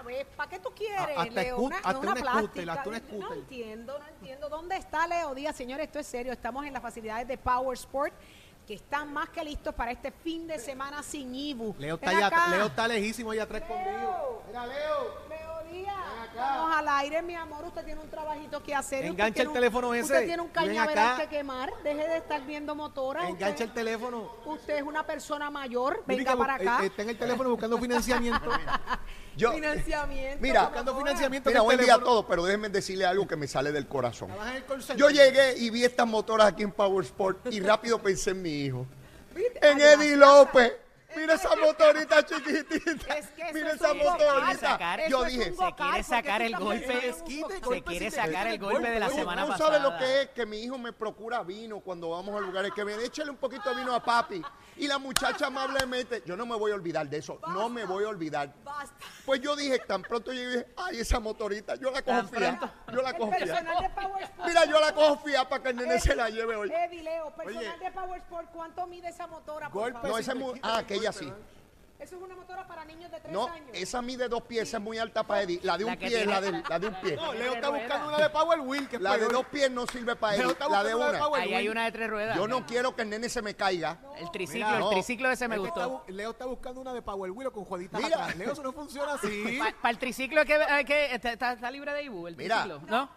Vespa. 0.03 0.47
¿Qué 0.49 0.59
tú 0.59 0.71
quieres, 0.75 1.17
A- 1.17 1.23
hasta 1.23 1.43
Leo? 1.43 1.57
scoot- 1.57 1.65
Una, 1.67 1.77
hasta 1.77 1.93
no, 1.93 1.99
un 2.01 2.07
una 2.07 2.17
scooter, 2.17 2.33
plástica. 2.65 2.73
hasta 2.73 2.89
un 3.15 3.21
No 3.21 3.33
entiendo, 3.35 3.99
no 3.99 4.07
entiendo. 4.09 4.49
¿Dónde 4.49 4.77
está 4.77 5.07
Leo 5.07 5.35
Díaz? 5.35 5.57
Señores, 5.57 5.87
esto 5.87 5.99
es 5.99 6.07
serio. 6.07 6.33
Estamos 6.33 6.65
en 6.67 6.73
las 6.73 6.83
facilidades 6.83 7.27
de 7.29 7.39
Power 7.39 7.77
Sport 7.77 8.13
que 8.67 8.75
están 8.75 9.13
más 9.13 9.29
que 9.31 9.43
listos 9.43 9.75
para 9.75 9.91
este 9.91 10.13
fin 10.13 10.47
de 10.47 10.59
semana 10.59 11.03
sin 11.03 11.35
IBU. 11.35 11.75
Leo 11.79 11.97
está, 11.97 12.11
allá-. 12.11 12.47
Leo 12.49 12.67
está 12.67 12.87
lejísimo 12.87 13.33
allá 13.33 13.43
atrás 13.43 13.63
Leo. 13.69 13.77
escondido. 13.79 14.43
Mira, 14.47 14.67
Leo. 14.67 15.29
Leo 15.29 15.73
Díaz. 15.73 15.97
Vamos 16.43 16.77
al 16.77 16.89
aire, 16.89 17.23
mi 17.23 17.35
amor. 17.35 17.65
Usted 17.65 17.85
tiene 17.85 18.01
un 18.01 18.09
trabajito 18.11 18.63
que 18.63 18.75
hacer. 18.75 19.05
Engancha 19.05 19.43
el 19.43 19.49
un- 19.49 19.55
teléfono 19.55 19.95
ese. 19.95 20.05
Usted 20.05 20.27
tiene 20.27 20.43
un 20.43 20.49
cañaveral 20.49 21.15
acá. 21.15 21.23
que 21.23 21.37
quemar. 21.37 21.71
Deje 21.83 22.09
de 22.09 22.17
estar 22.19 22.41
viendo 22.47 22.75
motoras. 22.75 23.25
Engancha 23.25 23.49
Usted- 23.51 23.65
el 23.67 23.73
teléfono. 23.73 24.31
Usted 24.47 24.77
es 24.77 24.83
una 24.83 25.05
persona 25.07 25.51
mayor. 25.51 26.03
Venga 26.07 26.37
para 26.37 26.55
acá. 26.55 26.79
eh, 26.83 26.87
Está 26.87 27.03
en 27.03 27.11
el 27.11 27.19
teléfono 27.19 27.51
buscando 27.51 27.79
financiamiento. 27.79 28.51
Yo, 29.37 29.53
Financiamiento. 29.53 30.39
Mira, 30.43 30.65
buscando 30.65 30.95
financiamiento. 30.97 31.49
mira, 31.49 31.63
buen 31.63 31.79
día 31.81 31.95
a 31.95 31.99
todos, 31.99 32.27
pero 32.29 32.45
déjenme 32.45 32.69
decirle 32.69 33.07
algo 33.07 33.27
que 33.27 33.37
me 33.37 33.47
sale 33.49 33.73
del 33.73 33.87
corazón. 33.89 34.29
Yo 34.97 35.09
llegué 35.09 35.57
y 35.57 35.71
vi 35.71 35.85
estas 35.85 36.07
motoras 36.07 36.49
aquí 36.49 36.63
en 36.65 36.73
Power 36.73 37.03
Sport 37.05 37.47
y 37.51 37.61
rápido 37.61 37.99
pensé 37.99 38.33
en 38.33 38.43
mi 38.43 38.51
hijo. 38.51 38.87
¿Viste? 39.35 39.67
En 39.67 39.81
Eddie. 39.81 40.17
López. 40.17 40.73
Mira 41.17 41.35
esa 41.35 41.55
motorita 41.57 42.25
chiquitita. 42.25 43.19
Es 43.19 43.27
que 43.29 43.53
Mira 43.53 43.71
es 43.71 43.75
esa 43.77 43.95
motorita. 43.95 45.09
Yo 45.09 45.25
dije, 45.25 45.53
Se 45.53 45.75
quiere 45.75 46.03
sacar 46.03 46.41
tú 46.41 46.47
el 46.47 46.57
golpe. 46.57 47.15
Se 47.69 47.83
quiere 47.83 48.11
sacar 48.11 48.47
el 48.47 48.59
golpe 48.59 48.91
de 48.91 49.01
la 49.01 49.09
semana 49.11 49.43
¿Tú 49.43 49.49
pasada. 49.53 49.79
sabes 49.79 49.83
lo 49.83 49.99
que 49.99 50.23
es? 50.23 50.29
Que 50.31 50.47
mi 50.47 50.59
hijo 50.59 50.79
me 50.79 50.93
procura 50.93 51.43
vino 51.43 51.81
cuando 51.81 52.11
vamos 52.11 52.37
a 52.37 52.41
lugares 52.41 52.73
que 52.75 52.85
viene. 52.85 53.05
Échale 53.05 53.31
un 53.31 53.37
poquito 53.37 53.71
de 53.71 53.77
vino 53.77 53.95
a 53.95 54.03
papi. 54.03 54.43
Y 54.77 54.89
la 54.89 54.99
muchacha 54.99 55.47
amablemente, 55.47 56.23
yo 56.25 56.37
no 56.37 56.47
me 56.47 56.57
voy 56.57 56.73
a 56.73 56.75
olvidar 56.75 57.09
de 57.09 57.19
eso. 57.19 57.39
No 57.49 57.69
me 57.69 57.85
voy 57.85 58.05
a 58.05 58.09
olvidar. 58.09 58.53
Pues 59.27 59.41
yo 59.41 59.55
dije, 59.55 59.79
tan 59.81 60.03
pronto 60.03 60.33
yo 60.33 60.49
dije, 60.51 60.67
ay, 60.77 61.01
esa 61.01 61.21
motorita, 61.21 61.75
yo 61.77 61.91
la 61.91 62.03
cojo 62.03 62.27
pronto. 62.29 62.71
Yo 62.93 63.03
la 63.03 63.13
cojo 63.17 63.33
fía. 63.33 63.39
personal 63.39 63.83
de 63.83 63.91
Power 63.91 64.23
Sport. 64.23 64.49
Mira, 64.49 64.65
yo 64.65 64.81
la 64.81 64.95
cojo 64.95 65.19
fía 65.19 65.49
para 65.49 65.63
que 65.63 65.69
el 65.71 65.77
nene 65.77 66.01
se 66.01 66.15
la 66.15 66.31
lleve 66.31 66.57
hoy. 66.57 66.71
Personal 66.71 67.79
de 67.79 67.91
Power 67.93 68.21
Sport, 68.21 68.49
¿cuánto 68.53 68.87
mide 68.87 69.09
esa 69.09 69.27
motora? 69.27 69.69
Golpe? 69.69 70.09
No, 70.09 70.19
esa 70.19 70.33
es 70.33 70.39
muy... 70.39 70.61
Ah, 71.07 71.11
aquella 71.11 71.13
sí. 71.13 71.33
Eso 71.99 72.17
es 72.17 72.23
una 72.23 72.35
motora 72.35 72.67
para 72.67 72.85
niños 72.85 73.13
de 73.13 73.21
3 73.21 73.33
No, 73.33 73.47
años. 73.47 73.69
esa 73.75 74.03
mide 74.03 74.29
dos 74.29 74.43
pies, 74.43 74.65
esa 74.65 74.79
es 74.79 74.83
muy 74.83 74.99
alta 74.99 75.23
para 75.23 75.43
Eddie. 75.43 75.61
La 75.63 75.79
de 75.79 75.85
un 75.85 75.91
La 75.91 75.97
que 75.97 76.09
pie 76.09 76.17
tiene- 76.17 76.33
la 76.33 76.41
de, 76.41 76.51
la 76.69 76.79
de 76.81 76.87
un 76.89 76.95
pie. 77.01 77.15
No, 77.15 77.33
Leo 77.33 77.55
está 77.55 77.69
buscando 77.69 78.09
una 78.09 78.19
de 78.19 78.31
Power 78.31 78.59
Wheel 78.59 78.89
que 78.89 78.97
es 78.97 79.03
La 79.03 79.13
de 79.13 79.19
peor. 79.21 79.33
dos 79.33 79.47
pies 79.47 79.71
no 79.71 79.87
sirve 79.87 80.17
para 80.17 80.33
Leo 80.33 80.43
Eddie. 80.47 80.53
está 80.53 80.69
La 80.69 80.83
de 80.83 80.95
buscando 80.95 81.17
una. 81.17 81.25
Power 81.27 81.41
Ahí 81.43 81.47
Wheel. 81.51 81.59
hay 81.59 81.69
una 81.69 81.85
de 81.85 81.93
tres 81.93 82.11
ruedas. 82.11 82.37
Yo 82.37 82.49
no 82.49 82.67
quiero 82.67 82.97
que 82.97 83.03
el 83.03 83.11
nene 83.11 83.29
se 83.29 83.41
me 83.41 83.55
caiga. 83.55 83.99
El 84.19 84.33
triciclo, 84.33 84.67
Mira, 84.67 84.79
el 84.79 84.81
no. 84.81 84.91
triciclo 84.91 85.31
ese 85.31 85.47
me 85.47 85.55
Es 85.55 85.61
que 85.63 85.69
está 85.69 85.85
gustó. 85.87 86.05
bu- 86.05 86.13
Leo 86.13 86.31
está 86.33 86.47
buscando 86.47 86.81
una 86.81 86.93
de 86.93 87.03
Power 87.03 87.31
Wheel 87.31 87.53
con 87.53 87.65
jueguitas 87.67 88.03
Mira. 88.03 88.17
atrás. 88.25 88.37
Leo, 88.37 88.53
eso 88.53 88.63
no 88.65 88.73
funciona 88.73 89.13
así. 89.15 89.61
Para 89.81 89.91
el 89.93 89.99
triciclo 89.99 90.41
es 90.41 90.47
que, 90.49 90.55
hay 90.57 90.85
que 90.85 91.15
está, 91.15 91.31
está- 91.35 91.53
está 91.53 91.71
libre 91.71 91.93
de 91.93 92.03
Ibu, 92.03 92.27
el 92.27 92.37
Mira. 92.37 92.65
triciclo, 92.65 92.83
¿no? 92.91 93.11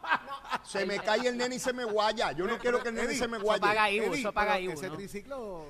Se 0.64 0.86
me 0.86 1.00
cae 1.00 1.28
el 1.28 1.36
nene 1.38 1.56
y 1.56 1.60
se 1.60 1.74
me 1.74 1.86
guaya. 1.86 2.34
Yo 2.34 2.46
no 2.46 2.60
quiero 2.60 2.84
que 2.84 2.90
el 2.90 2.96
nene 2.96 3.16
se 3.16 3.28
me 3.28 3.38
Eso 3.38 3.46
guaye. 3.48 3.62
paga 3.62 3.90
Ibu, 3.90 4.06
Eddie, 4.14 4.20
eso 4.20 4.32
paga 4.32 4.54
pero 4.54 4.64
Ibu, 4.66 4.74
Ese 4.74 4.90
¿no? 4.90 4.96
triciclo... 4.96 5.66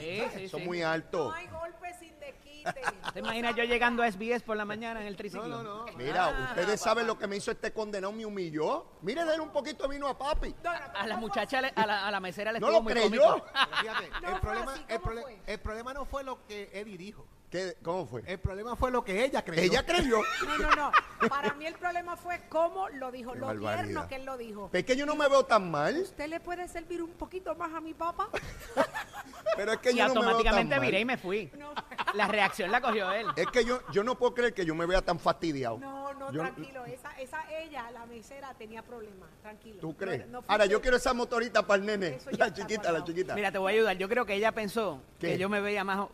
Sí, 0.00 0.22
sí, 0.34 0.48
Son 0.48 0.60
sí. 0.60 0.66
muy 0.66 0.82
altos. 0.82 1.28
No 1.28 1.32
hay 1.34 1.46
golpe 1.48 1.94
sin 1.98 2.18
desquite. 2.20 2.80
¿Te 3.12 3.18
imaginas 3.20 3.54
yo 3.56 3.64
llegando 3.64 4.02
a 4.02 4.10
SBS 4.10 4.42
por 4.42 4.56
la 4.56 4.64
mañana 4.64 5.00
en 5.00 5.06
el 5.06 5.16
triciclo? 5.16 5.46
No, 5.48 5.62
no, 5.62 5.86
no. 5.86 5.96
Mira, 5.96 6.26
Ah, 6.28 6.46
ustedes 6.50 6.80
saben 6.80 7.06
lo 7.06 7.18
que 7.18 7.26
me 7.26 7.36
hizo 7.36 7.50
este 7.50 7.72
condenado, 7.72 8.12
me 8.12 8.26
humilló. 8.26 8.86
Mire, 9.02 9.24
denle 9.24 9.40
un 9.40 9.50
poquito 9.50 9.84
de 9.84 9.90
vino 9.94 10.06
a 10.08 10.16
papi. 10.18 10.54
No, 10.62 10.72
no, 10.72 10.78
A 10.94 11.06
la 11.06 11.14
¿cómo 11.14 11.26
muchacha, 11.28 11.60
le- 11.62 11.72
a 11.74 11.86
la, 11.86 12.06
a 12.06 12.10
la 12.10 12.20
mesera 12.20 12.52
le 12.52 12.60
No 12.60 12.66
estuvo 12.68 12.78
lo 12.78 12.82
muy 12.84 12.92
creyó. 12.92 13.44
fíjate, 13.80 14.10
No 14.22 14.34
el, 14.34 14.40
problema, 14.40 14.72
así, 14.74 14.84
el, 14.88 15.00
el 15.46 15.60
problema 15.60 15.94
no 15.94 16.04
fue 16.04 16.24
lo 16.24 16.44
que 16.46 16.70
Eddie 16.72 16.98
dijo. 16.98 17.26
¿Qué- 17.50 17.76
¿Cómo 17.82 18.06
fue? 18.06 18.22
El 18.26 18.38
problema 18.38 18.76
fue 18.76 18.90
lo 18.90 19.02
que 19.02 19.24
ella 19.24 19.42
creyó. 19.42 19.62
Ella 19.62 19.86
creyó. 19.86 20.18
No, 20.46 20.58
no, 20.58 20.70
no. 20.76 20.92
Para 21.30 21.54
mí 21.54 21.64
el 21.66 21.74
problema 21.74 22.14
fue 22.16 22.42
cómo 22.50 22.88
lo 22.90 23.10
dijo, 23.10 23.32
Qué 23.32 23.38
lo 23.38 23.46
barbaridad. 23.46 23.84
tierno 23.84 24.06
que 24.08 24.16
él 24.16 24.24
lo 24.26 24.36
dijo. 24.36 24.68
Es 24.72 24.84
que 24.84 24.96
yo 24.96 25.06
no 25.06 25.16
me 25.16 25.28
veo 25.28 25.44
tan 25.46 25.70
mal, 25.70 25.96
¿Usted 25.98 26.26
le 26.28 26.40
puede 26.40 26.68
servir 26.68 27.02
un 27.02 27.10
poquito 27.12 27.54
más 27.54 27.72
a 27.72 27.80
mi 27.80 27.94
papá? 27.94 28.28
pero 29.56 29.72
es 29.72 29.78
que 29.78 29.92
Y 29.92 29.96
yo 29.96 30.08
no 30.08 30.14
me 30.14 30.20
veo 30.20 30.24
tan 30.26 30.28
automáticamente 30.36 30.76
mal. 30.76 30.84
viré 30.84 31.00
y 31.00 31.04
me 31.06 31.16
fui. 31.16 31.50
No, 31.58 31.72
La 32.14 32.28
reacción 32.28 32.70
la 32.70 32.80
cogió 32.82 33.10
él. 33.12 33.26
Es 33.36 33.46
que 33.48 33.64
yo, 33.64 33.80
yo 33.92 34.04
no 34.04 34.16
puedo 34.18 34.34
creer 34.34 34.52
que 34.52 34.64
yo 34.66 34.74
me 34.74 34.84
vea 34.86 35.00
tan 35.02 35.18
fastidiado. 35.18 35.78
no, 35.78 36.12
no, 36.14 36.30
Yo- 36.32 36.40
tranquilo. 36.42 36.84
Esa, 36.84 37.10
esa 37.18 37.42
ella, 37.58 37.90
la 37.92 38.04
mesera, 38.06 38.52
tenía 38.54 38.82
problemas. 38.82 39.28
Tranquilo. 39.42 39.80
¿Tú 39.80 39.96
crees? 39.96 40.26
No- 40.26 40.32
no 40.32 40.42
fue 40.42 40.52
Ahora, 40.52 40.66
yo 40.66 40.80
quiero 40.82 40.96
esa 40.98 41.14
motorita 41.14 41.66
para 41.66 41.80
el 41.80 41.86
nene. 41.86 42.06
Eso 42.16 42.30
ya 42.30 42.36
La 42.38 42.46
está 42.48 42.60
chiquita, 42.62 42.82
la 42.84 42.90
guardado. 42.90 43.06
chiquita. 43.06 43.34
Mira, 43.34 43.50
te 43.52 43.58
voy 43.58 43.72
a 43.72 43.74
ayudar. 43.76 43.96
Yo 43.96 44.08
creo 44.08 44.26
que 44.26 44.34
ella 44.34 44.52
pensó 44.52 45.00
¿Qué? 45.18 45.28
que 45.28 45.38
yo 45.38 45.48
me 45.48 45.60
veía 45.60 45.84
más 45.84 46.06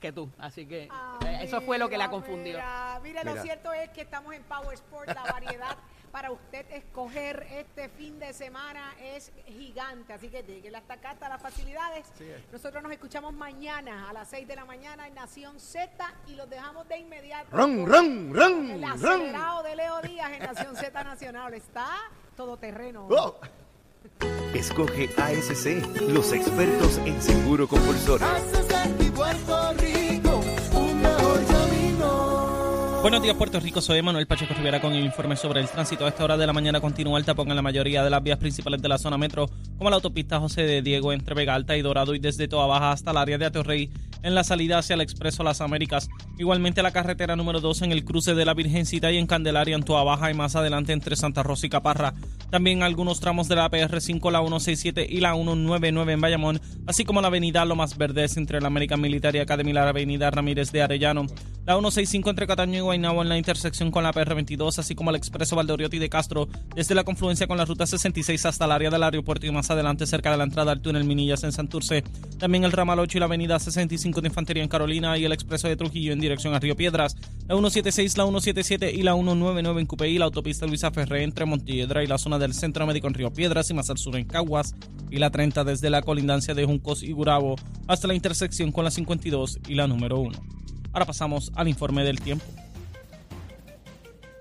que 0.00 0.12
tú. 0.12 0.30
Así 0.38 0.66
que 0.66 0.88
Ah, 0.90 1.18
eh, 1.26 1.38
eso 1.42 1.60
fue 1.60 1.78
lo 1.78 1.88
que 1.88 1.98
la 1.98 2.10
confundió. 2.10 2.54
Mira, 2.54 3.00
mira, 3.02 3.24
lo 3.24 3.30
Mira. 3.32 3.42
cierto 3.42 3.72
es 3.72 3.90
que 3.90 4.02
estamos 4.02 4.34
en 4.34 4.42
Power 4.44 4.74
Sport. 4.74 5.08
La 5.08 5.22
variedad 5.32 5.76
para 6.12 6.30
usted 6.30 6.64
escoger 6.70 7.46
este 7.50 7.88
fin 7.90 8.18
de 8.18 8.32
semana 8.32 8.94
es 9.00 9.30
gigante. 9.46 10.12
Así 10.12 10.28
que 10.28 10.42
llegue 10.42 10.74
hasta 10.74 10.94
acá, 10.94 11.10
hasta 11.10 11.28
las 11.28 11.40
facilidades. 11.42 12.06
Nosotros 12.50 12.82
nos 12.82 12.92
escuchamos 12.92 13.32
mañana 13.34 14.08
a 14.08 14.12
las 14.12 14.28
6 14.28 14.48
de 14.48 14.56
la 14.56 14.64
mañana 14.64 15.06
en 15.06 15.14
Nación 15.14 15.60
Z 15.60 15.90
y 16.26 16.34
los 16.34 16.48
dejamos 16.48 16.88
de 16.88 16.98
inmediato. 16.98 17.48
Ron, 17.54 17.86
ron, 17.86 18.34
ron, 18.34 18.70
El 18.70 18.82
ron. 18.82 18.90
acelerado 18.92 19.62
de 19.62 19.76
Leo 19.76 20.00
Díaz 20.00 20.32
en 20.32 20.38
Nación 20.42 20.76
Z 20.76 21.04
Nacional. 21.04 21.52
Está 21.54 21.88
todoterreno. 22.36 23.06
Oh. 23.10 23.38
Escoge 24.54 25.10
ASC, 25.16 26.08
los 26.08 26.32
expertos 26.32 26.98
en 27.04 27.20
seguro 27.20 27.68
compulsorio. 27.68 28.26
Buenos 33.00 33.22
días 33.22 33.36
Puerto 33.36 33.60
Rico, 33.60 33.80
soy 33.80 34.02
Manuel 34.02 34.26
Pacheco 34.26 34.54
Rivera 34.54 34.80
con 34.80 34.92
el 34.92 35.04
informe 35.04 35.36
sobre 35.36 35.60
el 35.60 35.68
tránsito. 35.68 36.04
A 36.04 36.08
esta 36.08 36.24
hora 36.24 36.36
de 36.36 36.46
la 36.46 36.52
mañana 36.52 36.80
continúa 36.80 37.18
el 37.18 37.24
tapón 37.24 37.48
en 37.48 37.56
la 37.56 37.62
mayoría 37.62 38.02
de 38.02 38.10
las 38.10 38.22
vías 38.22 38.38
principales 38.38 38.82
de 38.82 38.88
la 38.88 38.98
zona 38.98 39.16
metro, 39.16 39.48
como 39.78 39.88
la 39.88 39.96
autopista 39.96 40.40
José 40.40 40.62
de 40.62 40.82
Diego 40.82 41.12
entre 41.12 41.34
Vega 41.34 41.54
Alta 41.54 41.76
y 41.76 41.82
Dorado 41.82 42.14
y 42.14 42.18
desde 42.18 42.48
Toa 42.48 42.66
Baja 42.66 42.90
hasta 42.90 43.12
el 43.12 43.16
área 43.16 43.38
de 43.38 43.46
Atorrey 43.46 43.90
en 44.22 44.34
la 44.34 44.44
salida 44.44 44.78
hacia 44.78 44.94
el 44.94 45.00
Expreso 45.00 45.42
Las 45.42 45.60
Américas. 45.60 46.08
Igualmente 46.38 46.82
la 46.82 46.92
carretera 46.92 47.36
número 47.36 47.60
2 47.60 47.82
en 47.82 47.92
el 47.92 48.04
cruce 48.04 48.34
de 48.34 48.44
la 48.44 48.54
Virgencita 48.54 49.10
y 49.12 49.18
en 49.18 49.26
Candelaria 49.26 49.76
en 49.76 49.82
Toa 49.82 50.04
Baja 50.04 50.30
y 50.30 50.34
más 50.34 50.56
adelante 50.56 50.92
entre 50.92 51.16
Santa 51.16 51.42
Rosa 51.42 51.66
y 51.66 51.70
Caparra. 51.70 52.14
También 52.50 52.82
algunos 52.82 53.20
tramos 53.20 53.48
de 53.48 53.56
la 53.56 53.70
PR5, 53.70 54.30
la 54.30 54.40
167 54.40 55.06
y 55.08 55.20
la 55.20 55.34
199 55.34 56.12
en 56.12 56.20
Bayamón, 56.20 56.60
así 56.86 57.04
como 57.04 57.20
la 57.20 57.28
avenida 57.28 57.64
Lomas 57.64 57.98
Verdes 57.98 58.36
entre 58.36 58.60
la 58.60 58.68
American 58.68 59.00
Military 59.00 59.40
Academy 59.40 59.70
y 59.70 59.74
la 59.74 59.88
avenida 59.88 60.30
Ramírez 60.30 60.72
de 60.72 60.82
Arellano. 60.82 61.26
La 61.66 61.74
165 61.74 62.30
entre 62.30 62.46
Cataño 62.46 62.78
y 62.78 62.80
Guaynabo 62.80 63.20
en 63.20 63.28
la 63.28 63.36
intersección 63.36 63.90
con 63.90 64.02
la 64.02 64.12
PR22, 64.12 64.78
así 64.78 64.94
como 64.94 65.10
el 65.10 65.16
expreso 65.16 65.54
Valdoriotti 65.54 65.98
de 65.98 66.08
Castro 66.08 66.48
desde 66.74 66.94
la 66.94 67.04
confluencia 67.04 67.46
con 67.46 67.58
la 67.58 67.66
ruta 67.66 67.86
66 67.86 68.46
hasta 68.46 68.64
el 68.64 68.72
área 68.72 68.88
del 68.88 69.02
aeropuerto 69.02 69.46
y 69.46 69.50
más 69.50 69.70
adelante 69.70 70.06
cerca 70.06 70.30
de 70.30 70.38
la 70.38 70.44
entrada 70.44 70.72
al 70.72 70.80
túnel 70.80 71.04
Minillas 71.04 71.44
en 71.44 71.52
Santurce. 71.52 72.02
También 72.38 72.64
el 72.64 72.72
ramal 72.72 72.98
8 72.98 73.18
y 73.18 73.20
la 73.20 73.26
avenida 73.26 73.58
65 73.58 74.07
de 74.10 74.28
Infantería 74.28 74.62
en 74.62 74.68
Carolina 74.68 75.16
y 75.16 75.24
el 75.24 75.32
expreso 75.32 75.68
de 75.68 75.76
Trujillo 75.76 76.12
en 76.12 76.20
dirección 76.20 76.54
a 76.54 76.58
Río 76.58 76.76
Piedras. 76.76 77.16
La 77.46 77.54
176, 77.54 78.16
la 78.16 78.24
177 78.24 78.92
y 78.92 79.02
la 79.02 79.14
199 79.14 79.80
en 79.80 79.86
Cupey, 79.86 80.18
la 80.18 80.24
autopista 80.24 80.66
Luisa 80.66 80.90
Ferré 80.90 81.22
entre 81.22 81.44
Montiedra 81.44 82.02
y 82.02 82.06
la 82.06 82.18
zona 82.18 82.38
del 82.38 82.54
Centro 82.54 82.86
Médico 82.86 83.06
en 83.06 83.14
Río 83.14 83.32
Piedras 83.32 83.70
y 83.70 83.74
más 83.74 83.90
al 83.90 83.98
sur 83.98 84.16
en 84.16 84.24
Caguas 84.24 84.74
y 85.10 85.18
la 85.18 85.30
30 85.30 85.64
desde 85.64 85.90
la 85.90 86.02
colindancia 86.02 86.54
de 86.54 86.64
Juncos 86.64 87.02
y 87.02 87.12
Gurabo 87.12 87.56
hasta 87.86 88.08
la 88.08 88.14
intersección 88.14 88.72
con 88.72 88.84
la 88.84 88.90
52 88.90 89.60
y 89.68 89.74
la 89.74 89.86
número 89.86 90.18
1. 90.18 90.38
Ahora 90.92 91.06
pasamos 91.06 91.52
al 91.54 91.68
informe 91.68 92.04
del 92.04 92.20
tiempo. 92.20 92.44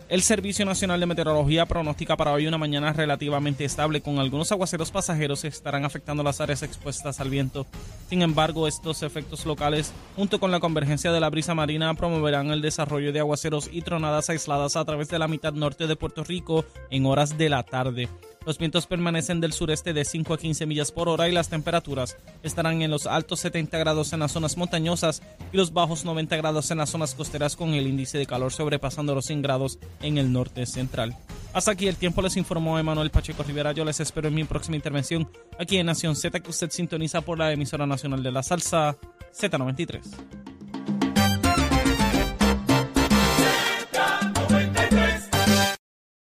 El 0.09 0.21
Servicio 0.21 0.65
Nacional 0.65 1.01
de 1.01 1.05
Meteorología 1.05 1.65
pronostica 1.65 2.15
para 2.15 2.31
hoy 2.31 2.47
una 2.47 2.57
mañana 2.57 2.93
relativamente 2.93 3.65
estable, 3.65 3.99
con 3.99 4.19
algunos 4.19 4.49
aguaceros 4.53 4.89
pasajeros 4.89 5.41
que 5.41 5.49
estarán 5.49 5.83
afectando 5.83 6.23
las 6.23 6.39
áreas 6.39 6.63
expuestas 6.63 7.19
al 7.19 7.29
viento. 7.29 7.65
Sin 8.09 8.21
embargo, 8.21 8.69
estos 8.69 9.03
efectos 9.03 9.45
locales, 9.45 9.91
junto 10.15 10.39
con 10.39 10.49
la 10.49 10.61
convergencia 10.61 11.11
de 11.11 11.19
la 11.19 11.29
brisa 11.29 11.55
marina, 11.55 11.93
promoverán 11.93 12.51
el 12.51 12.61
desarrollo 12.61 13.11
de 13.11 13.19
aguaceros 13.19 13.69
y 13.69 13.81
tronadas 13.81 14.29
aisladas 14.29 14.77
a 14.77 14.85
través 14.85 15.09
de 15.09 15.19
la 15.19 15.27
mitad 15.27 15.51
norte 15.51 15.87
de 15.87 15.97
Puerto 15.97 16.23
Rico 16.23 16.63
en 16.89 17.05
horas 17.05 17.37
de 17.37 17.49
la 17.49 17.63
tarde. 17.63 18.07
Los 18.47 18.57
vientos 18.57 18.87
permanecen 18.87 19.41
del 19.41 19.51
sureste 19.51 19.91
de 19.91 20.05
5 20.05 20.33
a 20.33 20.37
15 20.37 20.65
millas 20.67 20.93
por 20.93 21.09
hora 21.09 21.27
y 21.27 21.33
las 21.33 21.49
temperaturas 21.49 22.15
estarán 22.43 22.81
en 22.81 22.89
los 22.89 23.05
altos 23.05 23.41
70 23.41 23.77
grados 23.77 24.13
en 24.13 24.21
las 24.21 24.31
zonas 24.31 24.55
montañosas 24.55 25.21
y 25.51 25.57
los 25.57 25.73
bajos 25.73 26.05
90 26.05 26.37
grados 26.37 26.71
en 26.71 26.77
las 26.77 26.89
zonas 26.89 27.13
costeras 27.13 27.57
con 27.57 27.73
el 27.73 27.85
índice 27.85 28.17
de 28.17 28.25
calor 28.25 28.53
sobrepasando 28.53 29.13
los 29.13 29.25
100 29.25 29.41
grados 29.41 29.79
en 30.01 30.17
el 30.17 30.31
norte 30.31 30.65
central. 30.65 31.13
Hasta 31.51 31.71
aquí 31.71 31.89
el 31.89 31.97
tiempo 31.97 32.21
les 32.21 32.37
informó 32.37 32.79
Emanuel 32.79 33.09
Pacheco 33.09 33.43
Rivera. 33.43 33.73
Yo 33.73 33.83
les 33.83 33.99
espero 33.99 34.29
en 34.29 34.35
mi 34.35 34.45
próxima 34.45 34.77
intervención 34.77 35.29
aquí 35.59 35.75
en 35.75 35.87
Nación 35.87 36.15
Z 36.15 36.39
que 36.39 36.49
usted 36.49 36.71
sintoniza 36.71 37.19
por 37.19 37.37
la 37.37 37.51
emisora 37.51 37.85
nacional 37.85 38.23
de 38.23 38.31
la 38.31 38.43
salsa 38.43 38.95
Z93. 39.37 39.99